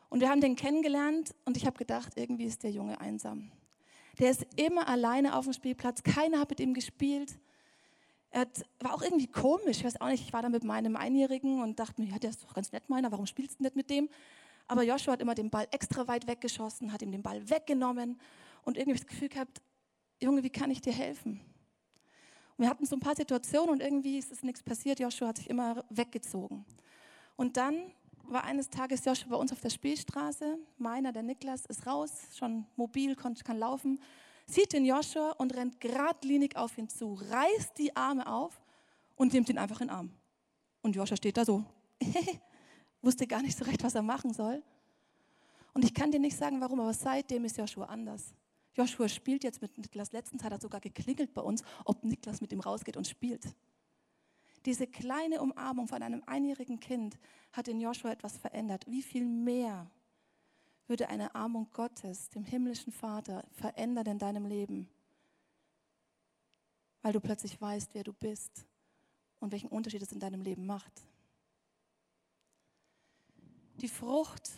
Und 0.09 0.19
wir 0.19 0.29
haben 0.29 0.41
den 0.41 0.55
kennengelernt 0.55 1.33
und 1.45 1.55
ich 1.55 1.65
habe 1.65 1.77
gedacht, 1.77 2.13
irgendwie 2.15 2.45
ist 2.45 2.63
der 2.63 2.71
Junge 2.71 2.99
einsam. 2.99 3.51
Der 4.17 4.31
ist 4.31 4.45
immer 4.57 4.89
alleine 4.89 5.37
auf 5.37 5.45
dem 5.45 5.53
Spielplatz, 5.53 6.03
keiner 6.03 6.39
hat 6.39 6.49
mit 6.49 6.59
ihm 6.59 6.73
gespielt. 6.73 7.39
Er 8.31 8.41
hat, 8.41 8.65
war 8.79 8.93
auch 8.93 9.01
irgendwie 9.01 9.27
komisch, 9.27 9.77
ich 9.77 9.83
weiß 9.85 10.01
auch 10.01 10.09
nicht, 10.09 10.25
ich 10.25 10.33
war 10.33 10.41
da 10.41 10.49
mit 10.49 10.63
meinem 10.63 10.97
Einjährigen 10.97 11.61
und 11.61 11.79
dachte 11.79 12.01
mir, 12.01 12.09
ja, 12.09 12.19
der 12.19 12.31
ist 12.31 12.43
doch 12.43 12.53
ganz 12.53 12.71
nett 12.71 12.89
meiner, 12.89 13.11
warum 13.11 13.25
spielst 13.25 13.59
du 13.59 13.63
nicht 13.63 13.75
mit 13.77 13.89
dem? 13.89 14.09
Aber 14.67 14.83
Joshua 14.83 15.13
hat 15.13 15.21
immer 15.21 15.33
den 15.33 15.49
Ball 15.49 15.67
extra 15.71 16.07
weit 16.07 16.27
weggeschossen, 16.27 16.91
hat 16.91 17.01
ihm 17.01 17.11
den 17.11 17.23
Ball 17.23 17.49
weggenommen 17.49 18.19
und 18.63 18.77
irgendwie 18.77 18.97
das 18.97 19.07
Gefühl 19.07 19.29
gehabt, 19.29 19.61
Junge, 20.21 20.43
wie 20.43 20.49
kann 20.49 20.71
ich 20.71 20.81
dir 20.81 20.93
helfen? 20.93 21.41
wir 22.59 22.69
hatten 22.69 22.85
so 22.85 22.95
ein 22.95 22.99
paar 22.99 23.15
Situationen 23.15 23.69
und 23.69 23.81
irgendwie 23.81 24.17
ist 24.17 24.31
es 24.31 24.43
nichts 24.43 24.61
passiert. 24.61 24.99
Joshua 24.99 25.29
hat 25.29 25.37
sich 25.37 25.49
immer 25.49 25.83
weggezogen. 25.89 26.65
Und 27.37 27.55
dann 27.55 27.93
war 28.23 28.43
eines 28.43 28.69
Tages 28.69 29.05
Joshua 29.05 29.29
bei 29.29 29.35
uns 29.37 29.53
auf 29.53 29.61
der 29.61 29.69
Spielstraße. 29.69 30.57
Meiner, 30.77 31.13
der 31.13 31.23
Niklas, 31.23 31.65
ist 31.65 31.87
raus, 31.87 32.11
schon 32.37 32.65
mobil, 32.75 33.15
kann 33.15 33.35
laufen, 33.57 34.01
sieht 34.45 34.73
den 34.73 34.85
Joshua 34.85 35.31
und 35.37 35.55
rennt 35.55 35.79
geradlinig 35.79 36.57
auf 36.57 36.77
ihn 36.77 36.89
zu, 36.89 37.13
reißt 37.13 37.77
die 37.77 37.95
Arme 37.95 38.27
auf 38.27 38.61
und 39.15 39.31
nimmt 39.31 39.49
ihn 39.49 39.57
einfach 39.57 39.79
in 39.79 39.87
den 39.87 39.95
Arm. 39.95 40.11
Und 40.81 40.95
Joshua 40.95 41.15
steht 41.15 41.37
da 41.37 41.45
so, 41.45 41.63
wusste 43.01 43.25
gar 43.25 43.41
nicht 43.41 43.57
so 43.57 43.63
recht, 43.63 43.83
was 43.83 43.95
er 43.95 44.01
machen 44.01 44.33
soll. 44.33 44.61
Und 45.73 45.85
ich 45.85 45.93
kann 45.93 46.11
dir 46.11 46.19
nicht 46.19 46.35
sagen, 46.35 46.59
warum, 46.59 46.81
aber 46.81 46.93
seitdem 46.93 47.45
ist 47.45 47.57
Joshua 47.57 47.85
anders. 47.85 48.33
Joshua 48.79 49.09
spielt 49.09 49.43
jetzt 49.43 49.61
mit 49.61 49.77
Niklas. 49.77 50.13
Letztens 50.13 50.41
hat 50.41 50.53
er 50.53 50.61
sogar 50.61 50.79
geklingelt 50.79 51.33
bei 51.33 51.41
uns, 51.41 51.63
ob 51.83 52.05
Niklas 52.05 52.39
mit 52.39 52.53
ihm 52.53 52.61
rausgeht 52.61 52.95
und 52.95 53.05
spielt. 53.05 53.53
Diese 54.65 54.87
kleine 54.87 55.41
Umarmung 55.41 55.89
von 55.89 56.01
einem 56.01 56.23
einjährigen 56.25 56.79
Kind 56.79 57.19
hat 57.51 57.67
in 57.67 57.81
Joshua 57.81 58.09
etwas 58.09 58.37
verändert. 58.37 58.85
Wie 58.87 59.01
viel 59.01 59.25
mehr 59.25 59.91
würde 60.87 61.09
eine 61.09 61.29
Umarmung 61.31 61.67
Gottes, 61.73 62.29
dem 62.29 62.45
himmlischen 62.45 62.93
Vater, 62.93 63.45
verändern 63.51 64.05
in 64.05 64.17
deinem 64.17 64.45
Leben? 64.45 64.87
Weil 67.01 67.11
du 67.11 67.19
plötzlich 67.19 67.59
weißt, 67.59 67.93
wer 67.93 68.05
du 68.05 68.13
bist 68.13 68.65
und 69.41 69.51
welchen 69.51 69.67
Unterschied 69.67 70.03
es 70.03 70.13
in 70.13 70.21
deinem 70.21 70.41
Leben 70.41 70.65
macht. 70.65 71.05
Die 73.81 73.89
Frucht 73.89 74.51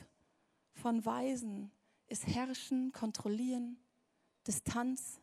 von 0.75 1.03
Weisen 1.03 1.71
ist 2.07 2.27
Herrschen, 2.27 2.91
Kontrollieren, 2.91 3.79
Distanz. 4.47 5.19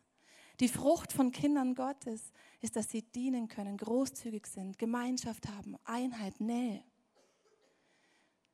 Die 0.59 0.67
Frucht 0.67 1.13
von 1.13 1.31
Kindern 1.31 1.75
Gottes 1.75 2.33
ist, 2.61 2.75
dass 2.75 2.89
sie 2.89 3.01
dienen 3.01 3.47
können, 3.47 3.77
großzügig 3.77 4.45
sind, 4.45 4.77
Gemeinschaft 4.77 5.47
haben, 5.47 5.77
Einheit, 5.85 6.39
Nähe. 6.41 6.83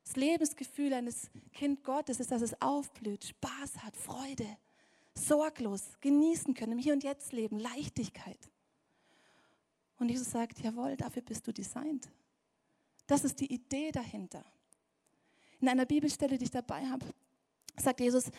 Das 0.04 0.14
Lebensgefühl 0.14 0.92
eines 0.94 1.30
Kind 1.52 1.82
Gottes 1.82 2.20
ist, 2.20 2.30
dass 2.30 2.42
es 2.42 2.60
aufblüht, 2.62 3.24
Spaß 3.24 3.78
hat, 3.78 3.96
Freude, 3.96 4.46
sorglos 5.14 5.98
genießen 6.00 6.54
können, 6.54 6.72
im 6.72 6.78
Hier 6.78 6.92
und 6.92 7.02
Jetzt 7.02 7.32
leben, 7.32 7.58
Leichtigkeit. 7.58 8.38
Und 9.98 10.08
Jesus 10.10 10.30
sagt, 10.30 10.60
jawohl, 10.60 10.96
dafür 10.96 11.22
bist 11.22 11.46
du 11.46 11.52
designt. 11.52 12.08
Das 13.06 13.24
ist 13.24 13.40
die 13.40 13.52
Idee 13.52 13.90
dahinter. 13.90 14.44
In 15.60 15.68
einer 15.68 15.86
Bibelstelle, 15.86 16.38
die 16.38 16.44
ich 16.44 16.50
dabei 16.50 16.86
habe, 16.86 17.06
sagt 17.76 18.00
Jesus, 18.00 18.30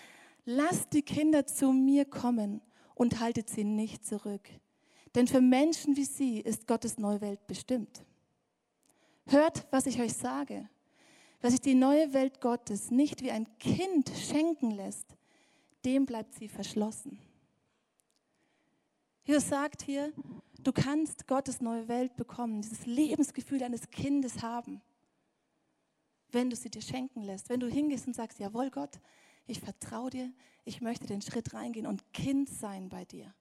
lasst 0.47 0.93
die 0.93 1.01
Kinder 1.01 1.45
zu 1.45 1.73
mir 1.73 2.05
kommen 2.05 2.61
und 2.95 3.19
haltet 3.19 3.49
sie 3.49 3.65
nicht 3.65 4.05
zurück. 4.05 4.49
Denn 5.13 5.27
für 5.27 5.41
Menschen 5.41 5.97
wie 5.97 6.05
sie 6.05 6.39
ist 6.39 6.67
Gottes 6.67 6.97
neue 6.97 7.19
Welt 7.21 7.45
bestimmt. 7.47 8.05
Hört, 9.27 9.67
was 9.71 9.85
ich 9.87 9.99
euch 9.99 10.13
sage. 10.13 10.69
Wer 11.41 11.51
sich 11.51 11.59
die 11.59 11.75
neue 11.75 12.13
Welt 12.13 12.39
Gottes 12.39 12.91
nicht 12.91 13.21
wie 13.21 13.31
ein 13.31 13.45
Kind 13.59 14.09
schenken 14.09 14.71
lässt, 14.71 15.17
dem 15.83 16.05
bleibt 16.05 16.33
sie 16.33 16.47
verschlossen. 16.47 17.19
Jesus 19.25 19.49
sagt 19.49 19.81
hier, 19.81 20.13
du 20.63 20.71
kannst 20.71 21.27
Gottes 21.27 21.59
neue 21.59 21.89
Welt 21.89 22.15
bekommen, 22.15 22.61
dieses 22.61 22.85
Lebensgefühl 22.85 23.61
eines 23.63 23.89
Kindes 23.89 24.41
haben, 24.41 24.81
wenn 26.31 26.49
du 26.49 26.55
sie 26.55 26.69
dir 26.69 26.81
schenken 26.81 27.21
lässt, 27.21 27.49
wenn 27.49 27.59
du 27.59 27.67
hingehst 27.67 28.07
und 28.07 28.15
sagst, 28.15 28.39
jawohl 28.39 28.69
Gott, 28.69 29.01
ich 29.47 29.59
vertraue 29.61 30.09
dir, 30.09 30.31
ich 30.65 30.81
möchte 30.81 31.07
den 31.07 31.21
Schritt 31.21 31.53
reingehen 31.53 31.87
und 31.87 32.13
Kind 32.13 32.49
sein 32.49 32.89
bei 32.89 33.05
dir. 33.05 33.33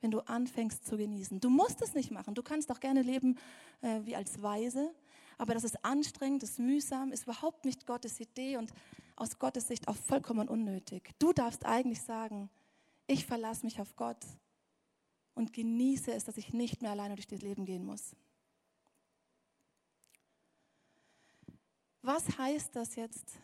Wenn 0.00 0.10
du 0.10 0.20
anfängst 0.20 0.84
zu 0.86 0.96
genießen. 0.96 1.40
Du 1.40 1.50
musst 1.50 1.82
es 1.82 1.94
nicht 1.94 2.10
machen. 2.10 2.34
Du 2.34 2.42
kannst 2.42 2.70
auch 2.70 2.80
gerne 2.80 3.02
leben 3.02 3.38
äh, 3.80 4.00
wie 4.04 4.14
als 4.14 4.42
Weise. 4.42 4.94
Aber 5.38 5.54
das 5.54 5.64
ist 5.64 5.84
anstrengend, 5.84 6.42
das 6.42 6.50
ist 6.50 6.58
mühsam, 6.58 7.12
ist 7.12 7.24
überhaupt 7.24 7.64
nicht 7.64 7.86
Gottes 7.86 8.18
Idee 8.20 8.56
und 8.56 8.72
aus 9.14 9.38
Gottes 9.38 9.68
Sicht 9.68 9.86
auch 9.88 9.96
vollkommen 9.96 10.48
unnötig. 10.48 11.14
Du 11.18 11.32
darfst 11.32 11.64
eigentlich 11.64 12.02
sagen, 12.02 12.50
ich 13.06 13.24
verlasse 13.24 13.64
mich 13.64 13.80
auf 13.80 13.94
Gott 13.96 14.24
und 15.34 15.52
genieße 15.52 16.12
es, 16.12 16.24
dass 16.24 16.36
ich 16.36 16.52
nicht 16.52 16.82
mehr 16.82 16.90
alleine 16.90 17.14
durch 17.14 17.28
das 17.28 17.40
Leben 17.40 17.64
gehen 17.64 17.84
muss. 17.84 18.16
Was 22.02 22.38
heißt 22.38 22.74
das 22.74 22.96
jetzt 22.96 23.40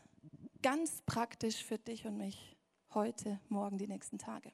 ganz 0.64 1.02
praktisch 1.02 1.62
für 1.62 1.76
dich 1.76 2.06
und 2.06 2.16
mich 2.16 2.56
heute, 2.94 3.38
morgen, 3.50 3.76
die 3.76 3.87
nächsten 3.87 4.16
Tage? 4.16 4.50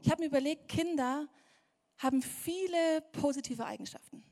Ich 0.00 0.10
habe 0.10 0.22
mir 0.22 0.28
überlegt, 0.28 0.66
Kinder 0.66 1.28
haben 1.98 2.22
viele 2.22 3.02
positive 3.12 3.66
Eigenschaften. 3.66 4.24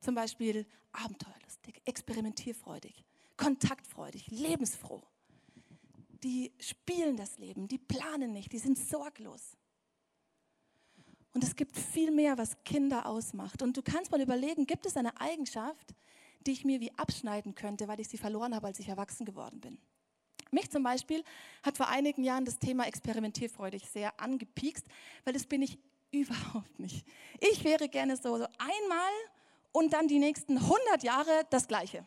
Zum 0.00 0.14
Beispiel 0.14 0.66
abenteuerlustig, 0.92 1.82
experimentierfreudig, 1.84 3.04
kontaktfreudig, 3.36 4.26
lebensfroh. 4.28 5.02
Die 6.24 6.54
spielen 6.58 7.18
das 7.18 7.36
Leben, 7.36 7.68
die 7.68 7.76
planen 7.76 8.32
nicht, 8.32 8.52
die 8.54 8.58
sind 8.58 8.78
sorglos. 8.78 9.58
Und 11.34 11.44
es 11.44 11.56
gibt 11.56 11.76
viel 11.76 12.10
mehr, 12.10 12.38
was 12.38 12.56
Kinder 12.64 13.04
ausmacht. 13.04 13.60
Und 13.60 13.76
du 13.76 13.82
kannst 13.82 14.12
mal 14.12 14.22
überlegen, 14.22 14.64
gibt 14.64 14.86
es 14.86 14.96
eine 14.96 15.20
Eigenschaft, 15.20 15.94
die 16.46 16.52
ich 16.52 16.64
mir 16.64 16.80
wie 16.80 16.96
abschneiden 16.98 17.54
könnte, 17.54 17.88
weil 17.88 18.00
ich 18.00 18.08
sie 18.08 18.18
verloren 18.18 18.54
habe, 18.54 18.66
als 18.66 18.78
ich 18.78 18.88
erwachsen 18.88 19.24
geworden 19.24 19.60
bin? 19.60 19.78
Mich 20.50 20.70
zum 20.70 20.82
Beispiel 20.82 21.24
hat 21.62 21.78
vor 21.78 21.88
einigen 21.88 22.24
Jahren 22.24 22.44
das 22.44 22.58
Thema 22.58 22.86
experimentierfreudig 22.86 23.88
sehr 23.88 24.20
angepiekst, 24.20 24.86
weil 25.24 25.32
das 25.32 25.46
bin 25.46 25.62
ich 25.62 25.78
überhaupt 26.10 26.78
nicht. 26.78 27.06
Ich 27.40 27.64
wäre 27.64 27.88
gerne 27.88 28.16
so, 28.16 28.36
so 28.36 28.46
einmal 28.58 29.12
und 29.72 29.94
dann 29.94 30.08
die 30.08 30.18
nächsten 30.18 30.58
100 30.58 31.02
Jahre 31.02 31.46
das 31.50 31.68
Gleiche. 31.68 32.06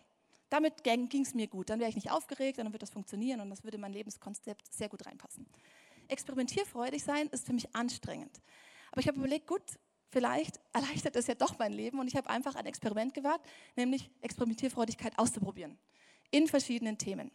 Damit 0.50 0.84
ging 0.84 1.24
es 1.24 1.34
mir 1.34 1.48
gut. 1.48 1.72
Dann 1.72 1.80
wäre 1.80 1.90
ich 1.90 1.96
nicht 1.96 2.12
aufgeregt, 2.12 2.60
dann 2.60 2.68
würde 2.68 2.78
das 2.78 2.92
funktionieren 2.92 3.42
und 3.42 3.50
das 3.50 3.64
würde 3.64 3.80
mein 3.80 3.94
Lebenskonzept 3.94 4.72
sehr 4.72 4.90
gut 4.90 5.06
reinpassen. 5.08 5.48
Experimentierfreudig 6.08 7.04
sein 7.04 7.28
ist 7.30 7.48
für 7.48 7.54
mich 7.54 7.76
anstrengend. 7.76 8.42
Aber 8.92 9.02
ich 9.02 9.08
habe 9.08 9.18
überlegt, 9.18 9.48
gut, 9.48 9.64
vielleicht 10.10 10.60
erleichtert 10.74 11.16
es 11.16 11.28
ja 11.28 11.36
doch 11.36 11.58
mein 11.60 11.74
Leben 11.74 12.00
und 12.00 12.08
ich 12.08 12.16
habe 12.16 12.30
einfach 12.30 12.56
ein 12.56 12.66
Experiment 12.66 13.14
gewagt, 13.14 13.46
nämlich 13.76 14.10
Experimentierfreudigkeit 14.22 15.18
auszuprobieren 15.18 15.78
in 16.32 16.48
verschiedenen 16.48 16.98
Themen. 16.98 17.32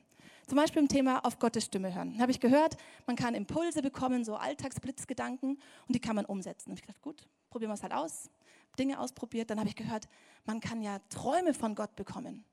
Zum 0.46 0.56
Beispiel 0.56 0.82
im 0.82 0.88
Thema 0.88 1.24
auf 1.24 1.38
Gottes 1.38 1.64
Stimme 1.64 1.94
hören. 1.94 2.14
Da 2.14 2.22
habe 2.22 2.32
ich 2.32 2.40
gehört, 2.40 2.76
man 3.06 3.14
kann 3.14 3.34
Impulse 3.34 3.82
bekommen, 3.82 4.24
so 4.24 4.34
Alltagsblitzgedanken 4.34 5.60
und 5.86 5.94
die 5.94 6.00
kann 6.00 6.16
man 6.16 6.24
umsetzen. 6.24 6.70
Und 6.70 6.76
ich 6.76 6.82
gedacht, 6.82 7.00
gut, 7.02 7.28
probieren 7.50 7.70
wir 7.70 7.74
es 7.74 7.82
halt 7.82 7.92
aus. 7.92 8.30
Dinge 8.78 8.98
ausprobiert. 8.98 9.50
Dann 9.50 9.58
habe 9.58 9.68
ich 9.68 9.76
gehört, 9.76 10.08
man 10.44 10.60
kann 10.60 10.82
ja 10.82 10.98
Träume 11.08 11.54
von 11.54 11.74
Gott 11.74 11.94
bekommen. 11.94 12.44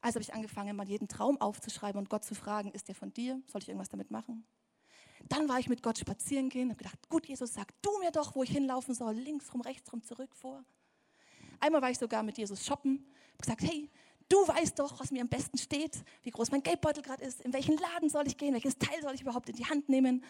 Also 0.00 0.16
habe 0.16 0.22
ich 0.22 0.34
angefangen, 0.34 0.76
mal 0.76 0.88
jeden 0.88 1.08
Traum 1.08 1.40
aufzuschreiben 1.40 1.98
und 1.98 2.10
Gott 2.10 2.24
zu 2.24 2.34
fragen, 2.34 2.72
ist 2.72 2.88
der 2.88 2.94
von 2.94 3.12
dir? 3.12 3.40
Soll 3.46 3.62
ich 3.62 3.68
irgendwas 3.68 3.88
damit 3.88 4.10
machen? 4.10 4.44
Dann 5.28 5.48
war 5.48 5.58
ich 5.58 5.68
mit 5.68 5.82
Gott 5.82 5.98
spazieren 5.98 6.48
gehen 6.48 6.70
und 6.70 6.78
gedacht, 6.78 7.08
gut, 7.08 7.26
Jesus, 7.26 7.54
sag 7.54 7.72
du 7.82 7.98
mir 7.98 8.10
doch, 8.10 8.34
wo 8.34 8.42
ich 8.42 8.50
hinlaufen 8.50 8.94
soll, 8.94 9.14
links 9.14 9.52
rum, 9.52 9.62
rechts 9.62 9.92
rum, 9.92 10.02
zurück, 10.02 10.34
vor. 10.34 10.64
Einmal 11.60 11.82
war 11.82 11.90
ich 11.90 11.98
sogar 11.98 12.22
mit 12.22 12.36
Jesus 12.36 12.64
shoppen, 12.64 13.06
habe 13.32 13.40
gesagt, 13.40 13.62
hey, 13.62 13.90
du 14.28 14.36
weißt 14.36 14.78
doch, 14.78 15.00
was 15.00 15.10
mir 15.10 15.22
am 15.22 15.28
besten 15.28 15.58
steht, 15.58 16.04
wie 16.22 16.30
groß 16.30 16.50
mein 16.50 16.62
Geldbeutel 16.62 17.02
gerade 17.02 17.24
ist, 17.24 17.40
in 17.40 17.52
welchen 17.52 17.76
Laden 17.76 18.08
soll 18.08 18.26
ich 18.26 18.36
gehen, 18.36 18.52
welches 18.52 18.78
Teil 18.78 19.00
soll 19.02 19.14
ich 19.14 19.22
überhaupt 19.22 19.48
in 19.48 19.56
die 19.56 19.66
Hand 19.66 19.88
nehmen. 19.88 20.24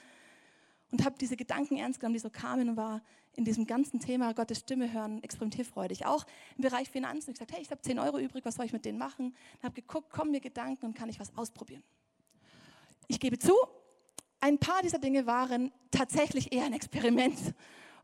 Und 0.90 1.04
habe 1.04 1.16
diese 1.18 1.36
Gedanken 1.36 1.76
ernst 1.76 1.98
genommen, 1.98 2.14
die 2.14 2.20
so 2.20 2.30
kamen 2.30 2.68
und 2.68 2.76
war 2.76 3.02
in 3.32 3.44
diesem 3.44 3.66
ganzen 3.66 3.98
Thema 3.98 4.32
Gottes 4.32 4.60
Stimme 4.60 4.92
hören 4.92 5.22
experimentierfreudig. 5.24 6.06
Auch 6.06 6.24
im 6.56 6.62
Bereich 6.62 6.88
Finanzen. 6.88 7.30
Ich 7.30 7.34
gesagt, 7.34 7.52
hey, 7.52 7.62
ich 7.62 7.70
habe 7.70 7.82
10 7.82 7.98
Euro 7.98 8.18
übrig, 8.18 8.44
was 8.44 8.54
soll 8.54 8.66
ich 8.66 8.72
mit 8.72 8.84
denen 8.84 8.98
machen? 8.98 9.34
Und 9.56 9.62
habe 9.64 9.74
geguckt, 9.74 10.10
kommen 10.10 10.30
mir 10.30 10.40
Gedanken 10.40 10.86
und 10.86 10.94
kann 10.94 11.08
ich 11.08 11.18
was 11.18 11.36
ausprobieren. 11.36 11.82
Ich 13.08 13.18
gebe 13.18 13.38
zu, 13.38 13.54
ein 14.44 14.58
paar 14.58 14.82
dieser 14.82 14.98
Dinge 14.98 15.24
waren 15.26 15.72
tatsächlich 15.90 16.52
eher 16.52 16.66
ein 16.66 16.74
Experiment 16.74 17.54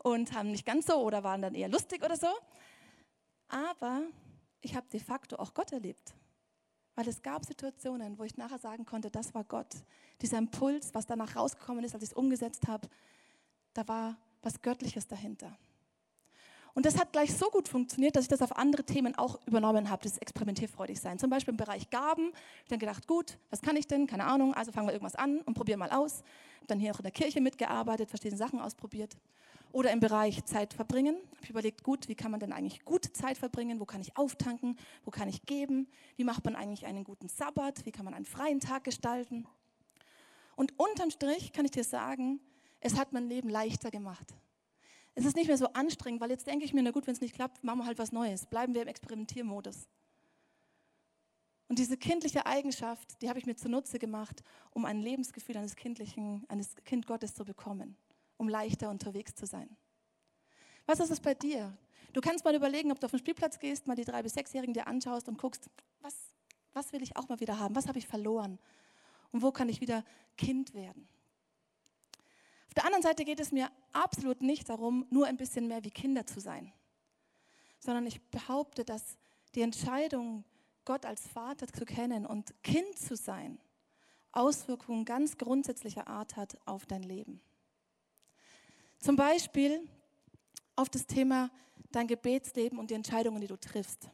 und 0.03 0.33
haben 0.33 0.53
nicht 0.53 0.65
ganz 0.65 0.87
so 0.87 0.95
oder 0.95 1.23
waren 1.23 1.43
dann 1.43 1.55
eher 1.55 1.69
lustig 1.69 2.03
oder 2.03 2.17
so. 2.17 2.29
Aber 3.49 4.05
ich 4.63 4.75
habe 4.75 4.89
de 4.91 5.01
facto 5.01 5.37
auch 5.37 5.53
Gott 5.53 5.71
erlebt. 5.71 6.15
Weil 6.95 7.07
es 7.09 7.21
gab 7.21 7.45
Situationen, 7.45 8.19
wo 8.19 8.25
ich 8.25 8.39
nachher 8.39 8.59
sagen 8.59 8.87
konnte, 8.87 9.11
das 9.11 9.35
war 9.35 9.45
Gott. 9.45 9.75
Dieser 10.23 10.39
Impuls, 10.39 10.95
was 10.95 11.05
danach 11.05 11.37
rausgekommen 11.37 11.85
ist, 11.85 11.93
als 11.93 12.05
ich 12.05 12.11
es 12.11 12.17
umgesetzt 12.17 12.67
habe, 12.67 12.89
da 13.75 13.87
war 13.87 14.17
was 14.41 14.63
Göttliches 14.63 15.07
dahinter. 15.07 15.59
Und 16.75 16.87
das 16.87 16.99
hat 16.99 17.13
gleich 17.13 17.35
so 17.35 17.49
gut 17.51 17.69
funktioniert, 17.69 18.17
dass 18.17 18.25
ich 18.25 18.29
das 18.29 18.43
auf 18.43 18.57
andere 18.57 18.85
Themen 18.85 19.17
auch 19.17 19.39
übernommen 19.47 19.91
habe, 19.91 20.03
das 20.03 20.19
experimentierfreudig 20.19 21.01
sein. 21.01 21.19
Zum 21.19 21.31
Beispiel 21.31 21.53
im 21.53 21.57
Bereich 21.57 21.91
Gaben. 21.91 22.33
Ich 22.63 22.69
dann 22.69 22.79
gedacht, 22.79 23.07
gut, 23.07 23.39
was 23.51 23.61
kann 23.61 23.77
ich 23.77 23.87
denn? 23.87 24.07
Keine 24.07 24.25
Ahnung. 24.25 24.55
Also 24.55 24.73
fangen 24.73 24.87
wir 24.87 24.93
irgendwas 24.93 25.17
an 25.17 25.41
und 25.41 25.55
probieren 25.55 25.79
mal 25.79 25.91
aus. 25.91 26.23
Dann 26.67 26.79
hier 26.79 26.93
auch 26.95 26.99
in 26.99 27.05
der 27.05 27.13
Kirche 27.13 27.41
mitgearbeitet, 27.41 28.09
verschiedene 28.09 28.39
Sachen 28.39 28.61
ausprobiert. 28.61 29.17
Oder 29.73 29.93
im 29.93 30.01
Bereich 30.01 30.45
Zeit 30.45 30.75
verbringen. 30.75 31.17
Habe 31.17 31.45
ich 31.45 31.51
überlegt, 31.51 31.85
gut, 31.85 32.09
wie 32.09 32.15
kann 32.15 32.31
man 32.31 32.41
denn 32.41 32.53
eigentlich 32.53 32.85
gut 32.85 33.05
Zeit 33.17 33.39
verbringen? 33.39 33.79
Wo 33.81 33.85
kann 33.85 34.01
ich 34.01 34.17
auftanken? 34.17 34.77
Wo 35.05 35.11
kann 35.11 35.29
ich 35.29 35.43
geben? 35.43 35.89
Wie 36.17 36.25
macht 36.25 36.45
man 36.45 36.57
eigentlich 36.57 36.87
einen 36.87 37.05
guten 37.05 37.29
Sabbat? 37.29 37.87
Wie 37.87 37.93
kann 37.93 38.05
man 38.05 38.15
einen 38.15 38.25
freien 38.25 38.61
Tag 38.61 38.85
gestalten? 38.85 39.47
Und 40.57 40.79
unterm 40.79 41.11
Strich 41.11 41.53
kann 41.53 41.65
ich 41.65 41.71
dir 41.71 41.85
sagen, 41.85 42.41
es 42.81 42.99
hat 42.99 43.13
mein 43.13 43.29
Leben 43.29 43.49
leichter 43.49 43.91
gemacht. 43.91 44.35
Es 45.21 45.27
ist 45.27 45.37
nicht 45.37 45.49
mehr 45.49 45.59
so 45.59 45.67
anstrengend, 45.75 46.23
weil 46.23 46.31
jetzt 46.31 46.47
denke 46.47 46.65
ich 46.65 46.73
mir, 46.73 46.83
na 46.83 46.93
gut, 46.93 47.07
wenn 47.07 47.13
es 47.13 47.21
nicht 47.21 47.35
klappt, 47.35 47.63
machen 47.63 47.81
wir 47.81 47.85
halt 47.85 47.99
was 47.99 48.11
Neues. 48.11 48.47
Bleiben 48.47 48.73
wir 48.73 48.81
im 48.81 48.89
Experimentiermodus. 48.89 49.87
Und 51.69 51.79
diese 51.79 51.99
kindliche 51.99 52.47
Eigenschaft, 52.47 53.21
die 53.21 53.29
habe 53.29 53.39
ich 53.39 53.45
mir 53.45 53.55
zunutze 53.55 53.99
gemacht, 53.99 54.43
um 54.71 54.87
ein 54.87 54.99
Lebensgefühl 54.99 55.59
eines 55.59 55.77
kindlichen, 55.77 56.47
eines 56.49 56.75
Kind 56.87 57.07
Gottes 57.07 57.35
zu 57.35 57.45
bekommen, 57.45 57.99
um 58.39 58.49
leichter 58.49 58.89
unterwegs 58.89 59.35
zu 59.35 59.45
sein. 59.45 59.77
Was 60.87 61.01
ist 61.01 61.11
es 61.11 61.21
bei 61.21 61.35
dir? 61.35 61.77
Du 62.15 62.23
kannst 62.23 62.47
mal 62.47 62.55
überlegen, 62.55 62.91
ob 62.91 62.99
du 62.99 63.05
auf 63.05 63.11
den 63.11 63.21
Spielplatz 63.21 63.59
gehst, 63.59 63.87
mal 63.87 63.97
die 63.97 64.07
drei 64.07 64.23
bis 64.23 64.33
sechsjährigen 64.33 64.73
dir 64.73 64.87
anschaust 64.87 65.29
und 65.29 65.37
guckst, 65.37 65.69
was, 66.01 66.15
was 66.73 66.95
will 66.95 67.03
ich 67.03 67.15
auch 67.19 67.29
mal 67.29 67.41
wieder 67.41 67.59
haben? 67.59 67.77
Was 67.77 67.89
habe 67.89 67.99
ich 67.99 68.07
verloren? 68.07 68.59
Und 69.33 69.43
wo 69.43 69.53
kann 69.53 69.69
ich 69.69 69.83
wieder 69.83 70.03
Kind 70.39 70.73
werden? 70.73 71.07
Auf 72.71 72.75
der 72.75 72.85
anderen 72.85 73.03
Seite 73.03 73.25
geht 73.25 73.41
es 73.41 73.51
mir 73.51 73.69
absolut 73.93 74.43
nicht 74.43 74.69
darum, 74.69 75.05
nur 75.11 75.27
ein 75.27 75.37
bisschen 75.37 75.67
mehr 75.67 75.83
wie 75.83 75.91
Kinder 75.91 76.25
zu 76.25 76.39
sein, 76.39 76.73
sondern 77.81 78.07
ich 78.07 78.21
behaupte, 78.31 78.85
dass 78.85 79.19
die 79.57 79.63
Entscheidung, 79.63 80.45
Gott 80.85 81.05
als 81.05 81.27
Vater 81.27 81.67
zu 81.67 81.85
kennen 81.85 82.25
und 82.27 82.55
Kind 82.63 82.97
zu 82.97 83.17
sein, 83.17 83.59
Auswirkungen 84.31 85.05
ganz 85.05 85.37
grundsätzlicher 85.37 86.07
Art 86.07 86.37
hat 86.37 86.57
auf 86.65 86.87
dein 86.87 87.03
Leben. 87.03 87.41
Zum 89.01 89.17
Beispiel 89.17 89.89
auf 90.77 90.89
das 90.89 91.09
Thema 91.09 91.51
dein 91.91 92.07
Gebetsleben 92.07 92.79
und 92.79 92.93
die 92.93 92.95
Entscheidungen, 92.95 93.41
die 93.41 93.49
du 93.49 93.59
triffst. 93.59 94.09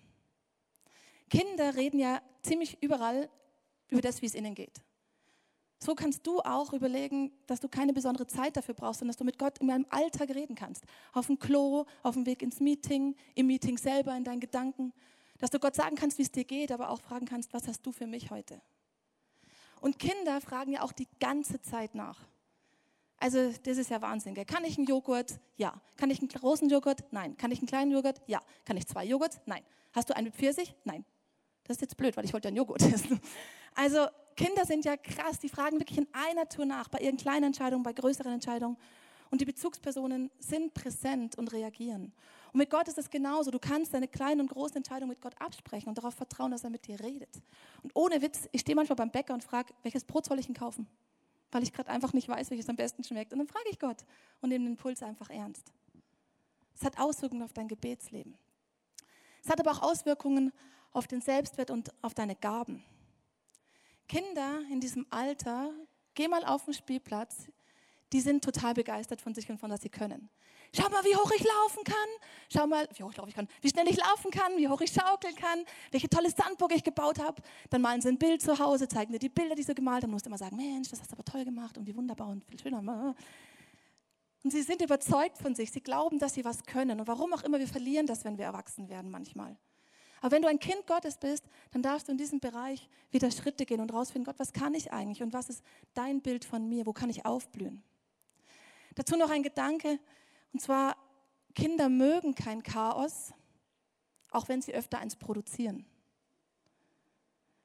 Kinder 1.29 1.75
reden 1.75 1.99
ja 1.99 2.23
ziemlich 2.41 2.83
überall 2.83 3.29
über 3.91 4.01
das, 4.01 4.23
wie 4.23 4.27
es 4.27 4.35
ihnen 4.35 4.55
geht. 4.55 4.81
So 5.79 5.95
kannst 5.95 6.27
du 6.27 6.41
auch 6.41 6.73
überlegen, 6.73 7.33
dass 7.47 7.61
du 7.61 7.69
keine 7.69 7.93
besondere 7.93 8.27
Zeit 8.27 8.57
dafür 8.57 8.75
brauchst, 8.75 9.01
sondern 9.01 9.13
dass 9.13 9.19
du 9.19 9.25
mit 9.25 9.39
Gott 9.39 9.59
in 9.59 9.69
deinem 9.69 9.87
Alltag 9.91 10.31
reden 10.31 10.55
kannst. 10.55 10.85
Auf 11.13 11.27
dem 11.27 11.39
Klo, 11.39 11.85
auf 12.03 12.15
dem 12.15 12.25
Weg 12.25 12.43
ins 12.43 12.61
Meeting, 12.61 13.15
im 13.35 13.47
Meeting 13.47 13.77
selber, 13.77 14.17
in 14.17 14.25
deinen 14.25 14.41
Gedanken. 14.41 14.93
Dass 15.39 15.51
du 15.51 15.59
Gott 15.59 15.75
sagen 15.75 15.97
kannst, 15.97 16.17
wie 16.17 16.23
es 16.23 16.33
dir 16.33 16.45
geht, 16.45 16.73
aber 16.73 16.89
auch 16.89 17.01
fragen 17.01 17.27
kannst, 17.27 17.53
was 17.53 17.69
hast 17.69 17.85
du 17.85 17.93
für 17.93 18.07
mich 18.07 18.31
heute? 18.31 18.61
Und 19.83 19.99
Kinder 19.99 20.41
fragen 20.41 20.73
ja 20.73 20.83
auch 20.83 20.93
die 20.93 21.09
ganze 21.21 21.61
Zeit 21.61 21.95
nach. 21.95 22.19
Also 23.19 23.53
das 23.63 23.79
ist 23.79 23.91
ja 23.91 24.01
Wahnsinn. 24.01 24.35
Gell? 24.35 24.45
Kann 24.45 24.65
ich 24.65 24.79
einen 24.79 24.87
Joghurt? 24.87 25.39
Ja. 25.57 25.81
Kann 25.97 26.11
ich 26.11 26.21
einen 26.21 26.29
großen 26.29 26.69
Joghurt? 26.69 27.05
Nein. 27.11 27.37
Kann 27.37 27.51
ich 27.51 27.59
einen 27.59 27.67
kleinen 27.67 27.91
Joghurt? 27.91 28.21
Ja. 28.27 28.41
Kann 28.65 28.77
ich 28.77 28.87
zwei 28.87 29.05
Joghurts? 29.05 29.41
Nein. 29.47 29.63
Hast 29.93 30.09
du 30.11 30.17
einen 30.17 30.27
mit 30.27 30.35
Pfirsich? 30.35 30.75
Nein. 30.85 31.05
Das 31.67 31.77
ist 31.77 31.81
jetzt 31.81 31.97
blöd, 31.97 32.17
weil 32.17 32.25
ich 32.25 32.33
wollte 32.33 32.47
ja 32.47 32.51
einen 32.51 32.57
Joghurt 32.57 32.83
essen. 32.93 33.21
Also 33.75 34.07
Kinder 34.37 34.65
sind 34.65 34.85
ja 34.85 34.97
krass, 34.97 35.39
die 35.39 35.49
fragen 35.49 35.79
wirklich 35.79 35.99
in 35.99 36.09
einer 36.13 36.49
Tour 36.49 36.67
nach, 36.67 36.89
bei 36.89 36.99
ihren 36.99 37.17
kleinen 37.17 37.45
Entscheidungen, 37.45 37.83
bei 37.83 37.93
größeren 37.93 38.33
Entscheidungen. 38.33 38.77
Und 39.31 39.41
die 39.41 39.45
Bezugspersonen 39.45 40.31
sind 40.39 40.73
präsent 40.73 41.37
und 41.37 41.53
reagieren. 41.53 42.13
Und 42.53 42.59
mit 42.59 42.71
Gott 42.71 42.87
ist 42.87 42.97
es 42.97 43.11
genauso. 43.11 43.51
Du 43.51 43.59
kannst 43.59 43.93
deine 43.93 44.07
kleinen 44.07 44.41
und 44.41 44.51
großen 44.51 44.77
Entscheidungen 44.77 45.11
mit 45.11 45.21
Gott 45.21 45.35
absprechen 45.41 45.89
und 45.89 45.99
darauf 45.99 46.15
vertrauen, 46.15 46.53
dass 46.53 46.63
er 46.63 46.71
mit 46.71 46.87
dir 46.87 47.01
redet. 47.01 47.43
Und 47.83 47.91
ohne 47.95 48.23
Witz, 48.23 48.49
ich 48.53 48.61
stehe 48.61 48.77
manchmal 48.77 48.97
beim 48.97 49.11
Bäcker 49.11 49.35
und 49.35 49.43
frage, 49.43 49.75
welches 49.83 50.05
Brot 50.05 50.27
soll 50.27 50.39
ich 50.39 50.47
denn 50.47 50.55
kaufen? 50.55 50.87
Weil 51.51 51.63
ich 51.65 51.73
gerade 51.73 51.91
einfach 51.91 52.13
nicht 52.13 52.29
weiß, 52.29 52.51
welches 52.51 52.69
am 52.69 52.77
besten 52.77 53.03
schmeckt. 53.03 53.33
Und 53.33 53.41
dann 53.41 53.49
frage 53.49 53.69
ich 53.71 53.79
Gott 53.79 54.05
und 54.41 54.51
nehme 54.51 54.65
den 54.65 54.73
Impuls 54.73 55.03
einfach 55.03 55.29
ernst. 55.29 55.73
Es 56.75 56.85
hat 56.85 56.99
Auswirkungen 56.99 57.43
auf 57.43 57.53
dein 57.53 57.69
Gebetsleben. 57.69 58.37
Es 59.43 59.51
hat 59.51 59.61
aber 59.61 59.73
auch 59.73 59.83
Auswirkungen 59.83 60.53
auf 60.97 61.07
den 61.07 61.21
Selbstwert 61.21 61.71
und 61.71 61.93
auf 62.03 62.15
deine 62.15 62.35
Gaben. 62.35 62.83
Kinder 64.09 64.61
in 64.71 64.81
diesem 64.81 65.07
Alter, 65.11 65.71
geh 66.15 66.29
mal 66.29 66.45
auf 66.45 66.65
den 66.65 66.75
Spielplatz, 66.75 67.49
die 68.13 68.21
sind 68.21 68.45
total 68.45 68.75
begeistert 68.75 69.21
von 69.21 69.35
sich 69.35 69.49
und 69.51 69.59
von 69.59 69.71
was 69.71 69.83
sie 69.83 69.89
können. 69.89 70.29
Schau 70.75 70.89
mal, 70.89 71.05
wie 71.05 71.15
hoch 71.15 71.31
ich 71.37 71.45
laufen 71.45 71.85
kann. 71.85 72.09
Schau 72.53 72.67
mal, 72.67 72.89
wie 72.95 73.03
hoch 73.03 73.11
ich 73.11 73.17
laufen 73.17 73.33
kann, 73.33 73.49
wie 73.61 73.69
schnell 73.69 73.89
ich 73.89 73.97
laufen 73.97 74.31
kann, 74.31 74.57
wie 74.57 74.69
hoch 74.69 74.81
ich 74.81 74.91
schaukeln 74.91 75.35
kann, 75.35 75.65
welche 75.91 76.09
tolle 76.09 76.31
Sandburg 76.31 76.73
ich 76.75 76.83
gebaut 76.83 77.19
habe. 77.19 77.43
Dann 77.71 77.83
malen 77.83 78.01
sie 78.01 78.09
ein 78.09 78.19
Bild 78.19 78.43
zu 78.43 78.59
Hause, 78.59 78.89
zeigen 78.89 79.13
dir 79.13 79.19
die 79.19 79.29
Bilder, 79.29 79.55
die 79.55 79.63
sie 79.63 79.75
gemalt 79.75 80.03
haben. 80.03 80.11
Du 80.11 80.15
musst 80.15 80.27
immer 80.27 80.39
sagen, 80.39 80.57
Mensch, 80.57 80.89
das 80.89 81.01
hast 81.01 81.11
du 81.11 81.15
aber 81.15 81.25
toll 81.25 81.45
gemacht 81.45 81.79
und 81.79 81.87
wie 81.87 81.97
wunderbar 81.97 82.29
und 82.29 82.45
viel 82.45 82.59
schöner. 82.59 82.79
Und 82.79 83.17
Und 84.45 84.51
sie 84.51 84.63
sind 84.63 84.83
überzeugt 84.83 85.39
von 85.39 85.55
sich. 85.55 85.71
Sie 85.71 85.81
glauben, 85.81 86.19
dass 86.19 86.35
sie 86.35 86.45
was 86.45 86.65
können. 86.65 87.01
Und 87.01 87.07
warum 87.07 87.33
auch 87.33 87.43
immer, 87.43 87.59
wir 87.59 87.69
verlieren 87.69 88.07
das, 88.07 88.25
wenn 88.25 88.39
wir 88.39 88.45
erwachsen 88.45 88.89
werden 88.89 89.11
manchmal. 89.11 89.57
Aber 90.27 90.35
wenn 90.35 90.43
du 90.43 90.49
ein 90.49 90.59
Kind 90.59 90.89
Gottes 90.89 91.19
bist, 91.19 91.45
dann 91.71 91.83
darfst 91.83 92.09
du 92.09 92.11
in 92.11 92.19
diesem 92.19 92.41
Bereich 92.41 92.89
wieder 93.13 93.31
Schritte 93.31 93.65
gehen 93.65 93.81
und 93.81 93.93
rausfinden, 93.93 94.25
Gott, 94.25 94.41
was 94.41 94.53
kann 94.53 94.75
ich 94.75 94.93
eigentlich 94.93 95.23
und 95.23 95.33
was 95.33 95.49
ist 95.49 95.63
dein 95.95 96.21
Bild 96.21 96.45
von 96.45 96.69
mir? 96.69 96.85
Wo 96.85 96.93
kann 96.93 97.11
ich 97.11 97.25
aufblühen? 97.25 97.81
Dazu 98.97 99.17
noch 99.17 99.31
ein 99.31 99.45
Gedanke, 99.45 100.01
und 100.53 100.59
zwar, 100.59 100.97
Kinder 101.55 101.89
mögen 101.89 102.35
kein 102.35 102.65
Chaos, 102.65 103.35
auch 104.33 104.49
wenn 104.49 104.61
sie 104.63 104.75
öfter 104.75 104.99
eins 104.99 105.15
produzieren. 105.15 105.87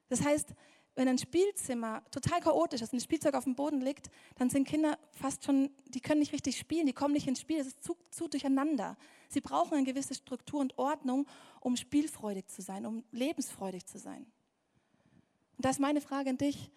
Das 0.08 0.24
heißt, 0.24 0.50
wenn 0.94 1.08
ein 1.08 1.18
Spielzimmer 1.18 2.02
total 2.10 2.40
chaotisch 2.40 2.82
ist 2.82 2.92
und 2.92 2.98
das 2.98 3.04
Spielzeug 3.04 3.34
auf 3.34 3.44
dem 3.44 3.54
Boden 3.54 3.80
liegt, 3.80 4.10
dann 4.36 4.50
sind 4.50 4.68
Kinder 4.68 4.98
fast 5.10 5.44
schon, 5.44 5.70
die 5.88 6.00
können 6.00 6.20
nicht 6.20 6.32
richtig 6.32 6.58
spielen, 6.58 6.86
die 6.86 6.92
kommen 6.92 7.14
nicht 7.14 7.26
ins 7.26 7.40
Spiel, 7.40 7.58
es 7.58 7.68
ist 7.68 7.82
zu, 7.82 7.96
zu 8.10 8.28
durcheinander. 8.28 8.96
Sie 9.28 9.40
brauchen 9.40 9.74
eine 9.74 9.86
gewisse 9.86 10.14
Struktur 10.14 10.60
und 10.60 10.76
Ordnung, 10.76 11.26
um 11.60 11.76
spielfreudig 11.76 12.48
zu 12.48 12.60
sein, 12.60 12.84
um 12.84 13.04
lebensfreudig 13.10 13.86
zu 13.86 13.98
sein. 13.98 14.26
Und 15.56 15.64
da 15.64 15.70
ist 15.70 15.80
meine 15.80 16.02
Frage 16.02 16.30
an 16.30 16.38
dich, 16.38 16.70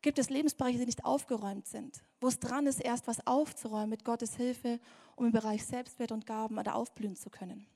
gibt 0.00 0.18
es 0.18 0.30
Lebensbereiche, 0.30 0.78
die 0.78 0.86
nicht 0.86 1.04
aufgeräumt 1.04 1.66
sind, 1.66 2.02
wo 2.20 2.28
es 2.28 2.38
dran 2.38 2.66
ist, 2.66 2.80
erst 2.80 3.06
was 3.06 3.26
aufzuräumen 3.26 3.90
mit 3.90 4.04
Gottes 4.04 4.36
Hilfe, 4.36 4.80
um 5.14 5.26
im 5.26 5.32
Bereich 5.32 5.64
Selbstwert 5.64 6.12
und 6.12 6.26
Gaben 6.26 6.58
oder 6.58 6.74
aufblühen 6.74 7.16
zu 7.16 7.28
können? 7.28 7.66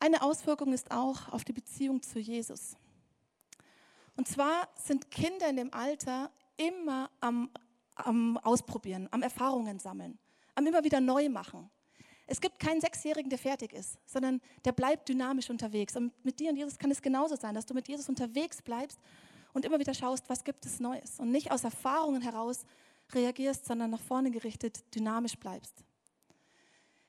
Eine 0.00 0.22
Auswirkung 0.22 0.72
ist 0.72 0.90
auch 0.90 1.28
auf 1.30 1.44
die 1.44 1.52
Beziehung 1.52 2.02
zu 2.02 2.18
Jesus. 2.18 2.76
Und 4.18 4.26
zwar 4.26 4.68
sind 4.74 5.12
Kinder 5.12 5.48
in 5.48 5.54
dem 5.54 5.72
Alter 5.72 6.32
immer 6.56 7.08
am, 7.20 7.48
am 7.94 8.36
Ausprobieren, 8.38 9.06
am 9.12 9.22
Erfahrungen 9.22 9.78
sammeln, 9.78 10.18
am 10.56 10.66
immer 10.66 10.82
wieder 10.82 11.00
neu 11.00 11.28
machen. 11.28 11.70
Es 12.26 12.40
gibt 12.40 12.58
keinen 12.58 12.80
Sechsjährigen, 12.80 13.30
der 13.30 13.38
fertig 13.38 13.72
ist, 13.72 13.96
sondern 14.06 14.40
der 14.64 14.72
bleibt 14.72 15.08
dynamisch 15.08 15.48
unterwegs. 15.50 15.94
Und 15.94 16.12
mit 16.24 16.40
dir 16.40 16.50
und 16.50 16.56
Jesus 16.56 16.76
kann 16.76 16.90
es 16.90 17.00
genauso 17.00 17.36
sein, 17.36 17.54
dass 17.54 17.64
du 17.64 17.74
mit 17.74 17.86
Jesus 17.86 18.08
unterwegs 18.08 18.60
bleibst 18.60 18.98
und 19.52 19.64
immer 19.64 19.78
wieder 19.78 19.94
schaust, 19.94 20.28
was 20.28 20.42
gibt 20.42 20.66
es 20.66 20.80
Neues. 20.80 21.20
Und 21.20 21.30
nicht 21.30 21.52
aus 21.52 21.62
Erfahrungen 21.62 22.20
heraus 22.20 22.66
reagierst, 23.12 23.66
sondern 23.66 23.92
nach 23.92 24.02
vorne 24.02 24.32
gerichtet 24.32 24.82
dynamisch 24.96 25.36
bleibst. 25.36 25.84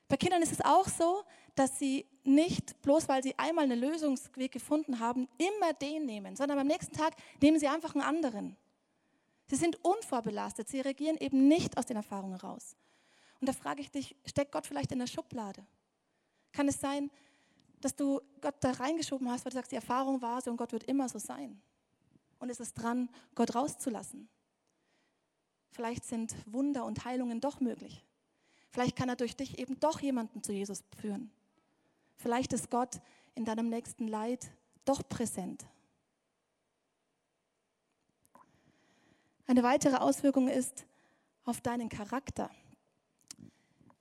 Bei 0.06 0.16
Kindern 0.16 0.42
ist 0.42 0.52
es 0.52 0.60
auch 0.60 0.86
so, 0.86 1.24
dass 1.56 1.76
sie 1.76 2.06
nicht, 2.24 2.80
bloß 2.82 3.08
weil 3.08 3.22
sie 3.22 3.38
einmal 3.38 3.64
einen 3.64 3.80
Lösungsweg 3.80 4.52
gefunden 4.52 4.98
haben, 4.98 5.28
immer 5.38 5.72
den 5.74 6.06
nehmen, 6.06 6.36
sondern 6.36 6.58
beim 6.58 6.66
nächsten 6.66 6.96
Tag 6.96 7.14
nehmen 7.40 7.58
sie 7.58 7.68
einfach 7.68 7.94
einen 7.94 8.04
anderen. 8.04 8.56
Sie 9.48 9.56
sind 9.56 9.82
unvorbelastet, 9.84 10.68
sie 10.68 10.80
reagieren 10.80 11.16
eben 11.16 11.48
nicht 11.48 11.76
aus 11.76 11.86
den 11.86 11.96
Erfahrungen 11.96 12.36
raus. 12.36 12.76
Und 13.40 13.48
da 13.48 13.52
frage 13.52 13.80
ich 13.80 13.90
dich, 13.90 14.14
steckt 14.24 14.52
Gott 14.52 14.66
vielleicht 14.66 14.92
in 14.92 14.98
der 14.98 15.06
Schublade? 15.06 15.66
Kann 16.52 16.68
es 16.68 16.78
sein, 16.78 17.10
dass 17.80 17.96
du 17.96 18.20
Gott 18.40 18.56
da 18.60 18.72
reingeschoben 18.72 19.30
hast, 19.30 19.44
weil 19.44 19.50
du 19.50 19.56
sagst, 19.56 19.72
die 19.72 19.76
Erfahrung 19.76 20.20
war 20.20 20.40
so 20.40 20.50
und 20.50 20.56
Gott 20.56 20.72
wird 20.72 20.84
immer 20.84 21.08
so 21.08 21.18
sein? 21.18 21.60
Und 22.38 22.50
ist 22.50 22.60
es 22.60 22.74
dran, 22.74 23.08
Gott 23.34 23.54
rauszulassen? 23.54 24.28
Vielleicht 25.72 26.04
sind 26.04 26.34
Wunder 26.46 26.84
und 26.84 27.04
Heilungen 27.04 27.40
doch 27.40 27.60
möglich. 27.60 28.04
Vielleicht 28.70 28.96
kann 28.96 29.08
er 29.08 29.16
durch 29.16 29.36
dich 29.36 29.58
eben 29.58 29.78
doch 29.80 30.00
jemanden 30.00 30.42
zu 30.42 30.52
Jesus 30.52 30.84
führen. 31.00 31.30
Vielleicht 32.20 32.52
ist 32.52 32.70
Gott 32.70 33.00
in 33.34 33.46
deinem 33.46 33.70
nächsten 33.70 34.06
Leid 34.06 34.50
doch 34.84 35.02
präsent. 35.08 35.64
Eine 39.46 39.62
weitere 39.62 39.96
Auswirkung 39.96 40.48
ist 40.48 40.84
auf 41.44 41.62
deinen 41.62 41.88
Charakter. 41.88 42.50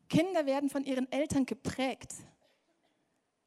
Kinder 0.09 0.45
werden 0.45 0.69
von 0.69 0.83
ihren 0.83 1.09
Eltern 1.11 1.45
geprägt, 1.45 2.13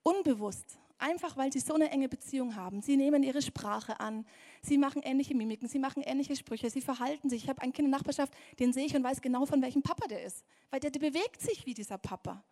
unbewusst. 0.03 0.79
Einfach 0.99 1.37
weil 1.37 1.53
sie 1.53 1.59
so 1.59 1.75
eine 1.75 1.91
enge 1.91 2.09
Beziehung 2.09 2.55
haben. 2.55 2.81
Sie 2.81 2.97
nehmen 2.97 3.25
ihre 3.25 3.43
Sprache 3.43 4.01
an, 4.01 4.25
sie 4.63 4.79
machen 4.79 5.03
ähnliche 5.03 5.35
Mimiken, 5.35 5.69
sie 5.69 5.81
machen 5.81 6.03
ähnliche 6.03 6.37
Sprüche, 6.37 6.71
sie 6.71 6.81
verhalten 6.81 7.29
sich. 7.29 7.43
Ich 7.43 7.49
habe 7.51 7.61
ein 7.61 7.73
Kind 7.73 7.87
in 7.87 7.91
der 7.91 7.99
Nachbarschaft, 7.99 8.33
den 8.59 8.73
sehe 8.73 8.87
ich 8.87 8.95
und 8.95 9.03
weiß 9.03 9.21
genau, 9.21 9.45
von 9.45 9.61
welchem 9.61 9.83
Papa 9.83 10.07
der 10.07 10.23
ist. 10.23 10.45
Weil 10.71 10.81
der, 10.81 10.93
der 10.93 11.01
bewegt 11.01 11.43
sich 11.43 11.67
wie 11.67 11.75
dieser 11.75 11.99
Papa. 11.99 12.43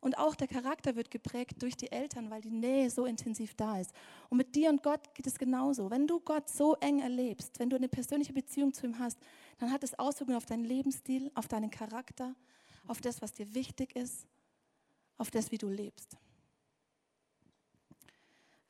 Und 0.00 0.16
auch 0.16 0.36
der 0.36 0.46
Charakter 0.46 0.94
wird 0.94 1.10
geprägt 1.10 1.60
durch 1.60 1.76
die 1.76 1.90
Eltern, 1.90 2.30
weil 2.30 2.40
die 2.40 2.52
Nähe 2.52 2.88
so 2.88 3.04
intensiv 3.04 3.54
da 3.54 3.80
ist. 3.80 3.90
Und 4.28 4.38
mit 4.38 4.54
dir 4.54 4.70
und 4.70 4.82
Gott 4.82 5.12
geht 5.14 5.26
es 5.26 5.38
genauso. 5.38 5.90
Wenn 5.90 6.06
du 6.06 6.20
Gott 6.20 6.48
so 6.48 6.76
eng 6.76 7.00
erlebst, 7.00 7.58
wenn 7.58 7.68
du 7.68 7.76
eine 7.76 7.88
persönliche 7.88 8.32
Beziehung 8.32 8.72
zu 8.72 8.86
ihm 8.86 8.98
hast, 8.98 9.18
dann 9.58 9.72
hat 9.72 9.82
es 9.82 9.98
Auswirkungen 9.98 10.36
auf 10.36 10.46
deinen 10.46 10.64
Lebensstil, 10.64 11.32
auf 11.34 11.48
deinen 11.48 11.70
Charakter, 11.70 12.36
auf 12.86 13.00
das, 13.00 13.20
was 13.22 13.32
dir 13.32 13.52
wichtig 13.54 13.96
ist, 13.96 14.26
auf 15.16 15.32
das, 15.32 15.50
wie 15.50 15.58
du 15.58 15.68
lebst. 15.68 16.16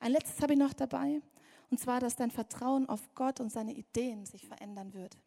Ein 0.01 0.13
letztes 0.13 0.41
habe 0.41 0.55
ich 0.55 0.59
noch 0.59 0.73
dabei, 0.73 1.21
und 1.71 1.79
zwar, 1.79 2.01
dass 2.01 2.17
dein 2.17 2.31
Vertrauen 2.31 2.89
auf 2.89 3.15
Gott 3.15 3.41
und 3.41 3.53
seine 3.53 3.75
Ideen 3.75 4.25
sich 4.25 4.47
verändern 4.47 4.95
wird. 4.95 5.19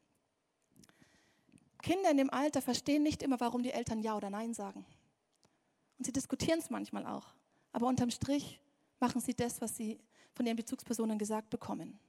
Kinder 1.84 2.10
in 2.10 2.18
dem 2.18 2.30
Alter 2.30 2.62
verstehen 2.62 3.04
nicht 3.04 3.22
immer, 3.22 3.40
warum 3.40 3.62
die 3.62 3.72
Eltern 3.72 4.00
Ja 4.00 4.16
oder 4.16 4.30
Nein 4.30 4.54
sagen. 4.54 4.86
Und 6.02 6.06
sie 6.06 6.14
diskutieren 6.14 6.58
es 6.58 6.72
manchmal 6.72 7.06
auch. 7.06 7.28
Aber 7.74 7.86
unterm 7.86 8.10
Strich 8.10 8.60
machen 9.00 9.22
sie 9.22 9.36
das, 9.36 9.62
was 9.62 9.78
sie 9.78 10.00
von 10.34 10.48
ihren 10.48 10.56
Bezugspersonen 10.56 11.20
gesagt 11.20 11.52
bekommen. 11.52 12.00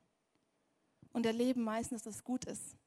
Und 1.12 1.26
erleben 1.26 1.62
meistens, 1.62 2.02
dass 2.02 2.14
es 2.14 2.24
gut 2.24 2.46
ist. 2.46 2.78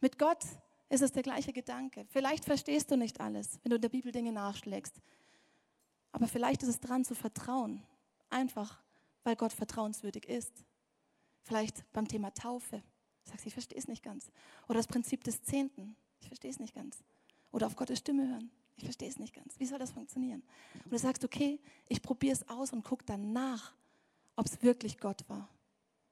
Mit 0.00 0.20
Gott 0.20 0.44
ist 0.90 1.02
es 1.02 1.10
der 1.10 1.24
gleiche 1.24 1.52
Gedanke. 1.52 2.06
Vielleicht 2.08 2.44
verstehst 2.44 2.88
du 2.92 2.96
nicht 2.96 3.20
alles, 3.20 3.58
wenn 3.64 3.70
du 3.70 3.74
in 3.74 3.82
der 3.82 3.88
Bibel 3.88 4.12
Dinge 4.12 4.30
nachschlägst. 4.30 4.94
Aber 6.12 6.28
vielleicht 6.28 6.62
ist 6.62 6.68
es 6.68 6.78
dran 6.78 7.04
zu 7.04 7.16
vertrauen 7.16 7.82
Einfach, 8.30 8.80
weil 9.24 9.34
Gott 9.34 9.52
vertrauenswürdig 9.52 10.28
ist. 10.28 10.52
Vielleicht 11.42 11.84
beim 11.92 12.06
Thema 12.06 12.32
Taufe. 12.32 12.84
Sagst, 13.24 13.44
ich 13.44 13.54
verstehe 13.54 13.76
es 13.76 13.88
nicht 13.88 14.04
ganz. 14.04 14.30
Oder 14.68 14.78
das 14.78 14.86
Prinzip 14.86 15.24
des 15.24 15.42
Zehnten. 15.42 15.96
Ich 16.20 16.28
verstehe 16.28 16.52
es 16.52 16.60
nicht 16.60 16.76
ganz. 16.76 17.02
Oder 17.50 17.66
auf 17.66 17.74
Gottes 17.74 17.98
Stimme 17.98 18.28
hören. 18.28 18.52
Ich 18.76 18.84
verstehe 18.84 19.08
es 19.08 19.18
nicht 19.18 19.34
ganz. 19.34 19.58
Wie 19.58 19.66
soll 19.66 19.78
das 19.78 19.92
funktionieren? 19.92 20.42
Und 20.84 20.92
du 20.92 20.98
sagst, 20.98 21.24
okay, 21.24 21.60
ich 21.88 22.02
probiere 22.02 22.32
es 22.32 22.48
aus 22.48 22.72
und 22.72 22.84
gucke 22.84 23.04
dann 23.04 23.32
nach, 23.32 23.74
ob 24.36 24.46
es 24.46 24.62
wirklich 24.62 24.98
Gott 24.98 25.28
war. 25.28 25.48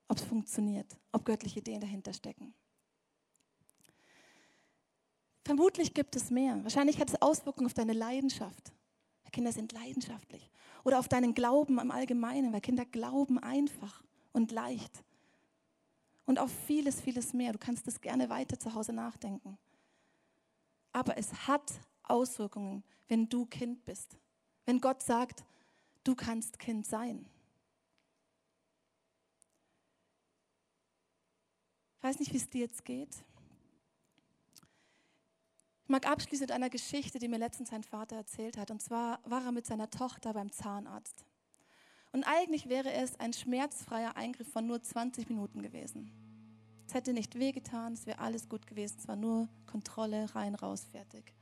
Ob 0.08 0.18
es 0.18 0.24
funktioniert. 0.24 0.96
Ob 1.12 1.24
göttliche 1.24 1.60
Ideen 1.60 1.80
dahinter 1.80 2.12
stecken. 2.12 2.52
Vermutlich 5.44 5.94
gibt 5.94 6.14
es 6.16 6.30
mehr. 6.30 6.62
Wahrscheinlich 6.62 7.00
hat 7.00 7.08
es 7.08 7.20
Auswirkungen 7.20 7.66
auf 7.66 7.74
deine 7.74 7.92
Leidenschaft. 7.92 8.72
Kinder 9.30 9.52
sind 9.52 9.72
leidenschaftlich. 9.72 10.50
Oder 10.84 10.98
auf 10.98 11.08
deinen 11.08 11.34
Glauben 11.34 11.78
im 11.78 11.90
Allgemeinen, 11.90 12.52
weil 12.52 12.60
Kinder 12.60 12.84
glauben 12.84 13.38
einfach 13.38 14.02
und 14.32 14.50
leicht. 14.50 15.04
Und 16.26 16.38
auf 16.38 16.50
vieles, 16.66 17.00
vieles 17.00 17.32
mehr. 17.32 17.52
Du 17.52 17.58
kannst 17.58 17.86
das 17.86 18.00
gerne 18.00 18.28
weiter 18.28 18.58
zu 18.58 18.74
Hause 18.74 18.92
nachdenken. 18.92 19.58
Aber 20.92 21.16
es 21.16 21.46
hat 21.46 21.72
Auswirkungen, 22.10 22.84
wenn 23.08 23.28
du 23.28 23.46
Kind 23.46 23.84
bist. 23.84 24.18
Wenn 24.66 24.80
Gott 24.80 25.02
sagt, 25.02 25.44
du 26.04 26.14
kannst 26.14 26.58
Kind 26.58 26.86
sein. 26.86 27.26
Ich 31.98 32.04
weiß 32.04 32.18
nicht, 32.18 32.32
wie 32.32 32.38
es 32.38 32.48
dir 32.48 32.62
jetzt 32.62 32.84
geht. 32.84 33.14
Ich 35.82 35.88
mag 35.88 36.06
abschließen 36.06 36.44
mit 36.44 36.52
einer 36.52 36.70
Geschichte, 36.70 37.18
die 37.18 37.28
mir 37.28 37.38
letztens 37.38 37.70
sein 37.70 37.82
Vater 37.82 38.16
erzählt 38.16 38.56
hat. 38.56 38.70
Und 38.70 38.80
zwar 38.80 39.20
war 39.24 39.44
er 39.44 39.52
mit 39.52 39.66
seiner 39.66 39.90
Tochter 39.90 40.32
beim 40.32 40.50
Zahnarzt. 40.50 41.24
Und 42.12 42.24
eigentlich 42.24 42.68
wäre 42.68 42.92
es 42.92 43.18
ein 43.20 43.32
schmerzfreier 43.32 44.16
Eingriff 44.16 44.50
von 44.50 44.66
nur 44.66 44.82
20 44.82 45.28
Minuten 45.28 45.62
gewesen. 45.62 46.10
Es 46.86 46.94
hätte 46.94 47.12
nicht 47.12 47.38
wehgetan, 47.38 47.92
es 47.92 48.06
wäre 48.06 48.18
alles 48.18 48.48
gut 48.48 48.66
gewesen. 48.66 48.96
Es 48.98 49.08
war 49.08 49.16
nur 49.16 49.48
Kontrolle, 49.66 50.34
rein, 50.34 50.54
raus, 50.54 50.86
fertig. 50.90 51.34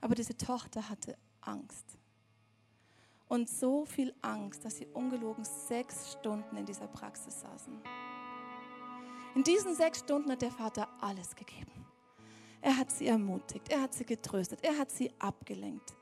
Aber 0.00 0.14
diese 0.14 0.36
Tochter 0.36 0.88
hatte 0.88 1.16
Angst. 1.40 1.98
Und 3.28 3.48
so 3.48 3.84
viel 3.84 4.14
Angst, 4.22 4.64
dass 4.64 4.76
sie 4.76 4.86
ungelogen 4.86 5.44
sechs 5.44 6.12
Stunden 6.12 6.56
in 6.56 6.66
dieser 6.66 6.86
Praxis 6.86 7.40
saßen. 7.40 7.80
In 9.34 9.42
diesen 9.42 9.74
sechs 9.74 9.98
Stunden 10.00 10.30
hat 10.30 10.42
der 10.42 10.52
Vater 10.52 10.88
alles 11.00 11.34
gegeben. 11.34 11.84
Er 12.60 12.76
hat 12.76 12.90
sie 12.90 13.06
ermutigt, 13.06 13.68
er 13.68 13.82
hat 13.82 13.94
sie 13.94 14.04
getröstet, 14.04 14.60
er 14.62 14.78
hat 14.78 14.90
sie 14.90 15.12
abgelenkt. 15.18 15.94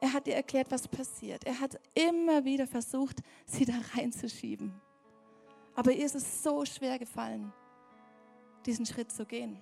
Er 0.00 0.12
hat 0.12 0.26
ihr 0.26 0.34
erklärt, 0.34 0.70
was 0.70 0.88
passiert. 0.88 1.44
Er 1.44 1.60
hat 1.60 1.78
immer 1.94 2.44
wieder 2.44 2.66
versucht, 2.66 3.20
sie 3.46 3.64
da 3.64 3.74
reinzuschieben. 3.94 4.72
Aber 5.74 5.92
ihr 5.92 6.04
ist 6.04 6.16
es 6.16 6.42
so 6.42 6.64
schwer 6.64 6.98
gefallen, 6.98 7.52
diesen 8.66 8.84
Schritt 8.84 9.12
zu 9.12 9.24
gehen. 9.24 9.60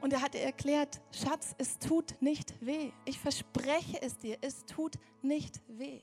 Und 0.00 0.12
er 0.14 0.22
hat 0.22 0.34
ihr 0.34 0.40
erklärt, 0.40 1.00
Schatz, 1.12 1.54
es 1.58 1.78
tut 1.78 2.16
nicht 2.20 2.54
weh. 2.64 2.92
Ich 3.04 3.18
verspreche 3.18 4.00
es 4.00 4.16
dir, 4.18 4.38
es 4.40 4.64
tut 4.64 4.94
nicht 5.22 5.60
weh. 5.68 6.00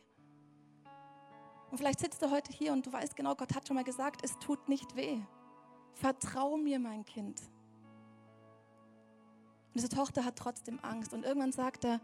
Und 1.72 1.78
vielleicht 1.78 2.00
sitzt 2.00 2.22
du 2.22 2.30
heute 2.30 2.52
hier 2.54 2.74
und 2.74 2.86
du 2.86 2.94
weißt 2.94 3.16
genau, 3.16 3.36
Gott 3.36 3.56
hat 3.56 3.68
schon 3.68 3.76
mal 3.76 3.84
gesagt, 3.84 4.22
es 4.24 4.38
tut 4.40 4.70
nicht 4.70 4.96
weh. 4.96 5.20
Vertrau 5.94 6.58
mir, 6.58 6.80
mein 6.80 7.06
Kind. 7.06 7.42
diese 9.74 9.90
Tochter 9.90 10.24
hat 10.24 10.36
trotzdem 10.36 10.80
Angst. 10.84 11.14
Und 11.14 11.26
irgendwann 11.26 11.52
sagt 11.52 11.84
er, 11.84 12.00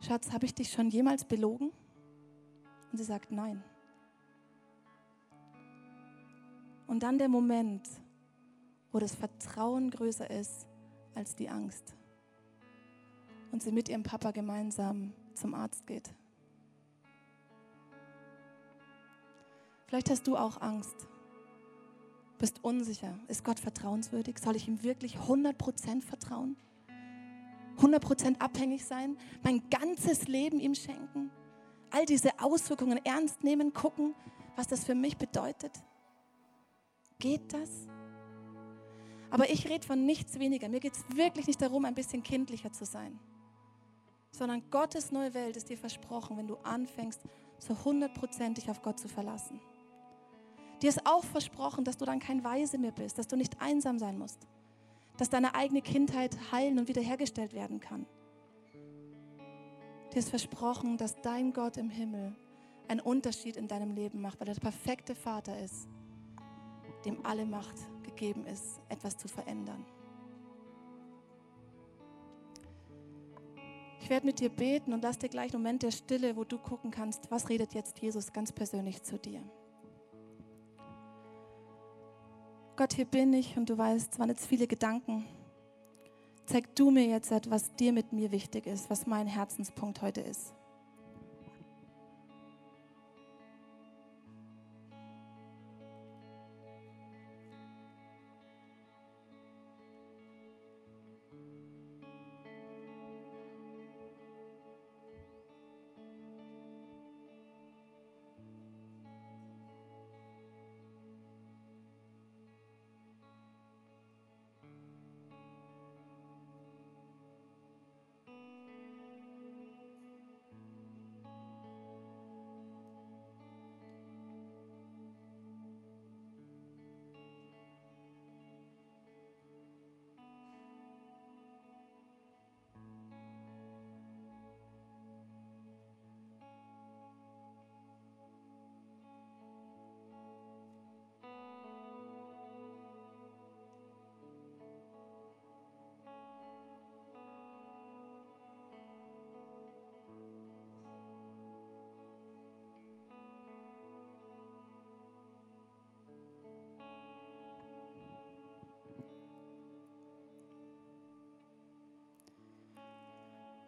Schatz, 0.00 0.32
habe 0.32 0.46
ich 0.46 0.54
dich 0.54 0.72
schon 0.72 0.88
jemals 0.88 1.24
belogen? 1.24 1.72
Und 2.90 2.98
sie 2.98 3.04
sagt, 3.04 3.30
nein. 3.30 3.62
Und 6.86 7.02
dann 7.02 7.18
der 7.18 7.28
Moment, 7.28 7.88
wo 8.92 8.98
das 8.98 9.14
Vertrauen 9.14 9.90
größer 9.90 10.30
ist 10.30 10.66
als 11.14 11.34
die 11.34 11.48
Angst. 11.48 11.94
Und 13.52 13.62
sie 13.62 13.72
mit 13.72 13.88
ihrem 13.88 14.02
Papa 14.02 14.30
gemeinsam 14.30 15.12
zum 15.34 15.54
Arzt 15.54 15.86
geht. 15.86 16.10
Vielleicht 19.86 20.10
hast 20.10 20.26
du 20.26 20.36
auch 20.36 20.60
Angst, 20.60 21.06
bist 22.38 22.62
unsicher. 22.62 23.18
Ist 23.28 23.44
Gott 23.44 23.60
vertrauenswürdig? 23.60 24.38
Soll 24.38 24.56
ich 24.56 24.66
ihm 24.66 24.82
wirklich 24.82 25.16
100% 25.16 26.02
vertrauen? 26.02 26.56
100% 27.78 28.40
abhängig 28.40 28.84
sein? 28.84 29.16
Mein 29.42 29.62
ganzes 29.70 30.26
Leben 30.28 30.60
ihm 30.60 30.74
schenken? 30.74 31.30
All 31.90 32.06
diese 32.06 32.38
Auswirkungen 32.40 32.98
ernst 33.04 33.44
nehmen, 33.44 33.72
gucken, 33.72 34.14
was 34.56 34.66
das 34.66 34.84
für 34.84 34.94
mich 34.94 35.16
bedeutet? 35.16 35.72
Geht 37.18 37.52
das? 37.52 37.86
Aber 39.34 39.50
ich 39.50 39.68
rede 39.68 39.84
von 39.84 40.06
nichts 40.06 40.38
weniger. 40.38 40.68
Mir 40.68 40.78
geht 40.78 40.92
es 40.92 41.16
wirklich 41.16 41.48
nicht 41.48 41.60
darum, 41.60 41.84
ein 41.86 41.96
bisschen 41.96 42.22
kindlicher 42.22 42.70
zu 42.70 42.84
sein, 42.84 43.18
sondern 44.30 44.62
Gottes 44.70 45.10
neue 45.10 45.34
Welt 45.34 45.56
ist 45.56 45.68
dir 45.68 45.76
versprochen, 45.76 46.36
wenn 46.36 46.46
du 46.46 46.54
anfängst, 46.62 47.20
so 47.58 47.76
hundertprozentig 47.84 48.70
auf 48.70 48.80
Gott 48.80 49.00
zu 49.00 49.08
verlassen. 49.08 49.60
Dir 50.80 50.88
ist 50.88 51.04
auch 51.04 51.24
versprochen, 51.24 51.82
dass 51.82 51.96
du 51.96 52.04
dann 52.04 52.20
kein 52.20 52.44
Weise 52.44 52.78
mehr 52.78 52.92
bist, 52.92 53.18
dass 53.18 53.26
du 53.26 53.34
nicht 53.36 53.60
einsam 53.60 53.98
sein 53.98 54.16
musst, 54.18 54.38
dass 55.16 55.30
deine 55.30 55.56
eigene 55.56 55.82
Kindheit 55.82 56.38
heilen 56.52 56.78
und 56.78 56.86
wiederhergestellt 56.86 57.54
werden 57.54 57.80
kann. 57.80 58.06
Dir 60.12 60.20
ist 60.20 60.30
versprochen, 60.30 60.96
dass 60.96 61.20
dein 61.22 61.52
Gott 61.52 61.76
im 61.76 61.90
Himmel 61.90 62.36
einen 62.86 63.00
Unterschied 63.00 63.56
in 63.56 63.66
deinem 63.66 63.96
Leben 63.96 64.20
macht, 64.20 64.38
weil 64.38 64.46
er 64.46 64.54
der 64.54 64.60
perfekte 64.60 65.16
Vater 65.16 65.58
ist, 65.58 65.88
dem 67.04 67.26
alle 67.26 67.44
Macht 67.46 67.74
gegeben 68.14 68.46
ist, 68.46 68.80
etwas 68.88 69.16
zu 69.16 69.28
verändern. 69.28 69.84
Ich 74.00 74.10
werde 74.10 74.26
mit 74.26 74.38
dir 74.38 74.50
beten 74.50 74.92
und 74.92 75.02
lass 75.02 75.18
dir 75.18 75.30
gleich 75.30 75.54
einen 75.54 75.62
Moment 75.62 75.82
der 75.82 75.90
Stille, 75.90 76.36
wo 76.36 76.44
du 76.44 76.58
gucken 76.58 76.90
kannst, 76.90 77.30
was 77.30 77.48
redet 77.48 77.72
jetzt 77.72 77.98
Jesus 78.00 78.32
ganz 78.32 78.52
persönlich 78.52 79.02
zu 79.02 79.18
dir. 79.18 79.42
Gott, 82.76 82.92
hier 82.92 83.06
bin 83.06 83.32
ich 83.32 83.56
und 83.56 83.70
du 83.70 83.78
weißt, 83.78 84.12
es 84.12 84.18
waren 84.18 84.28
jetzt 84.28 84.46
viele 84.46 84.66
Gedanken. 84.66 85.24
Zeig 86.44 86.74
du 86.74 86.90
mir 86.90 87.06
jetzt, 87.06 87.30
was 87.48 87.74
dir 87.76 87.92
mit 87.92 88.12
mir 88.12 88.30
wichtig 88.30 88.66
ist, 88.66 88.90
was 88.90 89.06
mein 89.06 89.26
Herzenspunkt 89.26 90.02
heute 90.02 90.20
ist. 90.20 90.52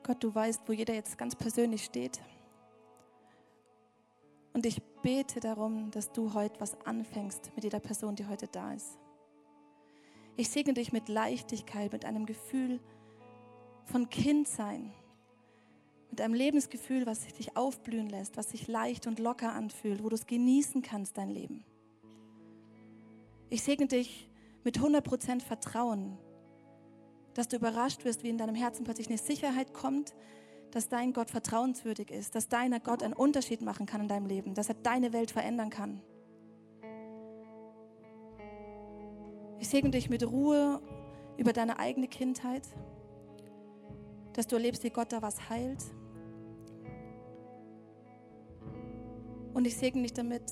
Gott, 0.07 0.23
du 0.23 0.33
weißt, 0.33 0.63
wo 0.67 0.73
jeder 0.73 0.95
jetzt 0.95 1.19
ganz 1.19 1.35
persönlich 1.35 1.85
steht. 1.85 2.21
Und 4.53 4.65
ich 4.65 4.81
bete 5.03 5.41
darum, 5.41 5.91
dass 5.91 6.13
du 6.13 6.33
heute 6.33 6.61
was 6.61 6.81
anfängst 6.87 7.51
mit 7.57 7.65
jeder 7.65 7.81
Person, 7.81 8.15
die 8.15 8.29
heute 8.29 8.47
da 8.47 8.73
ist. 8.73 9.01
Ich 10.37 10.49
segne 10.49 10.75
dich 10.75 10.93
mit 10.93 11.09
Leichtigkeit, 11.09 11.91
mit 11.91 12.05
einem 12.05 12.25
Gefühl 12.25 12.79
von 13.87 14.09
Kindsein, 14.09 14.93
mit 16.11 16.21
einem 16.21 16.35
Lebensgefühl, 16.35 17.05
was 17.05 17.27
dich 17.27 17.57
aufblühen 17.57 18.09
lässt, 18.09 18.37
was 18.37 18.51
sich 18.51 18.69
leicht 18.69 19.09
und 19.09 19.19
locker 19.19 19.55
anfühlt, 19.55 20.05
wo 20.05 20.09
du 20.09 20.15
es 20.15 20.29
genießen 20.29 20.83
kannst, 20.83 21.19
dein 21.19 21.31
Leben. 21.31 21.65
Ich 23.51 23.65
segne 23.65 23.89
dich 23.89 24.31
mit 24.63 24.79
100% 24.79 25.41
Vertrauen, 25.41 26.17
dass 27.37 27.49
du 27.49 27.57
überrascht 27.57 28.05
wirst, 28.07 28.23
wie 28.23 28.31
in 28.31 28.39
deinem 28.39 28.55
Herzen 28.55 28.85
plötzlich 28.85 29.09
eine 29.09 29.19
Sicherheit 29.19 29.75
kommt, 29.75 30.15
dass 30.71 30.89
dein 30.89 31.13
Gott 31.13 31.31
vertrauenswürdig 31.31 32.11
ist, 32.11 32.35
dass 32.35 32.49
deiner 32.49 32.81
Gott 32.81 33.03
einen 33.03 33.13
Unterschied 33.13 33.61
machen 33.61 33.85
kann 33.85 34.01
in 34.01 34.09
deinem 34.09 34.27
Leben, 34.27 34.55
dass 34.55 34.71
er 34.71 34.75
deine 34.75 35.13
Welt 35.13 35.31
verändern 35.31 35.69
kann. 35.69 36.01
Ich 39.59 39.69
segne 39.69 39.91
dich 39.91 40.09
mit 40.09 40.27
Ruhe 40.27 40.81
über 41.37 41.53
deine 41.53 41.79
eigene 41.79 42.09
Kindheit, 42.09 42.67
dass 44.33 44.47
du 44.47 44.57
erlebst, 44.57 44.83
wie 44.83 44.91
Gott 44.91 45.13
da 45.13 45.21
was 45.21 45.51
heilt. 45.51 45.85
Und 49.53 49.67
ich 49.67 49.77
segne 49.77 50.03
dich 50.03 50.15
damit, 50.15 50.43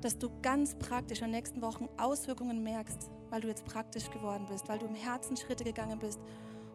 dass 0.00 0.18
du 0.18 0.30
ganz 0.42 0.74
praktisch 0.76 1.18
in 1.18 1.26
den 1.26 1.32
nächsten 1.32 1.62
Wochen 1.62 1.88
Auswirkungen 1.96 2.62
merkst 2.62 3.10
weil 3.30 3.40
du 3.40 3.48
jetzt 3.48 3.64
praktisch 3.64 4.10
geworden 4.10 4.46
bist, 4.48 4.68
weil 4.68 4.78
du 4.78 4.86
im 4.86 4.94
Herzen 4.94 5.36
Schritte 5.36 5.64
gegangen 5.64 5.98
bist 5.98 6.20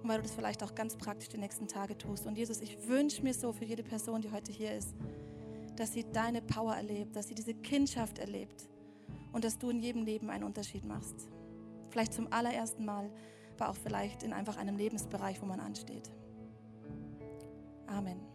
und 0.02 0.10
weil 0.10 0.18
du 0.18 0.24
das 0.24 0.34
vielleicht 0.34 0.64
auch 0.64 0.74
ganz 0.74 0.96
praktisch 0.96 1.30
die 1.30 1.38
nächsten 1.38 1.68
Tage 1.68 1.98
tust. 1.98 2.26
Und 2.26 2.38
Jesus, 2.38 2.62
ich 2.62 2.88
wünsche 2.88 3.22
mir 3.22 3.34
so 3.34 3.52
für 3.52 3.66
jede 3.66 3.84
Person, 3.84 4.22
die 4.22 4.32
heute 4.32 4.52
hier 4.52 4.74
ist, 4.74 4.96
dass 5.76 5.94
sie 5.94 6.06
deine 6.12 6.42
Power 6.42 6.76
erlebt, 6.76 7.16
dass 7.16 7.28
sie 7.28 7.36
diese 7.36 7.54
Kindschaft 7.54 8.18
erlebt 8.20 8.70
und 9.34 9.44
dass 9.44 9.58
du 9.58 9.70
in 9.70 9.80
jedem 9.80 10.04
Leben 10.04 10.30
einen 10.30 10.46
Unterschied 10.46 10.86
machst. 10.86 11.28
Vielleicht 11.90 12.14
zum 12.14 12.32
allerersten 12.32 12.86
Mal, 12.86 13.12
aber 13.58 13.70
auch 13.70 13.76
vielleicht 13.76 14.24
in 14.24 14.34
einfach 14.34 14.58
einem 14.58 14.78
Lebensbereich, 14.78 15.42
wo 15.42 15.46
man 15.46 15.60
ansteht. 15.60 16.10
Amen. 17.88 18.35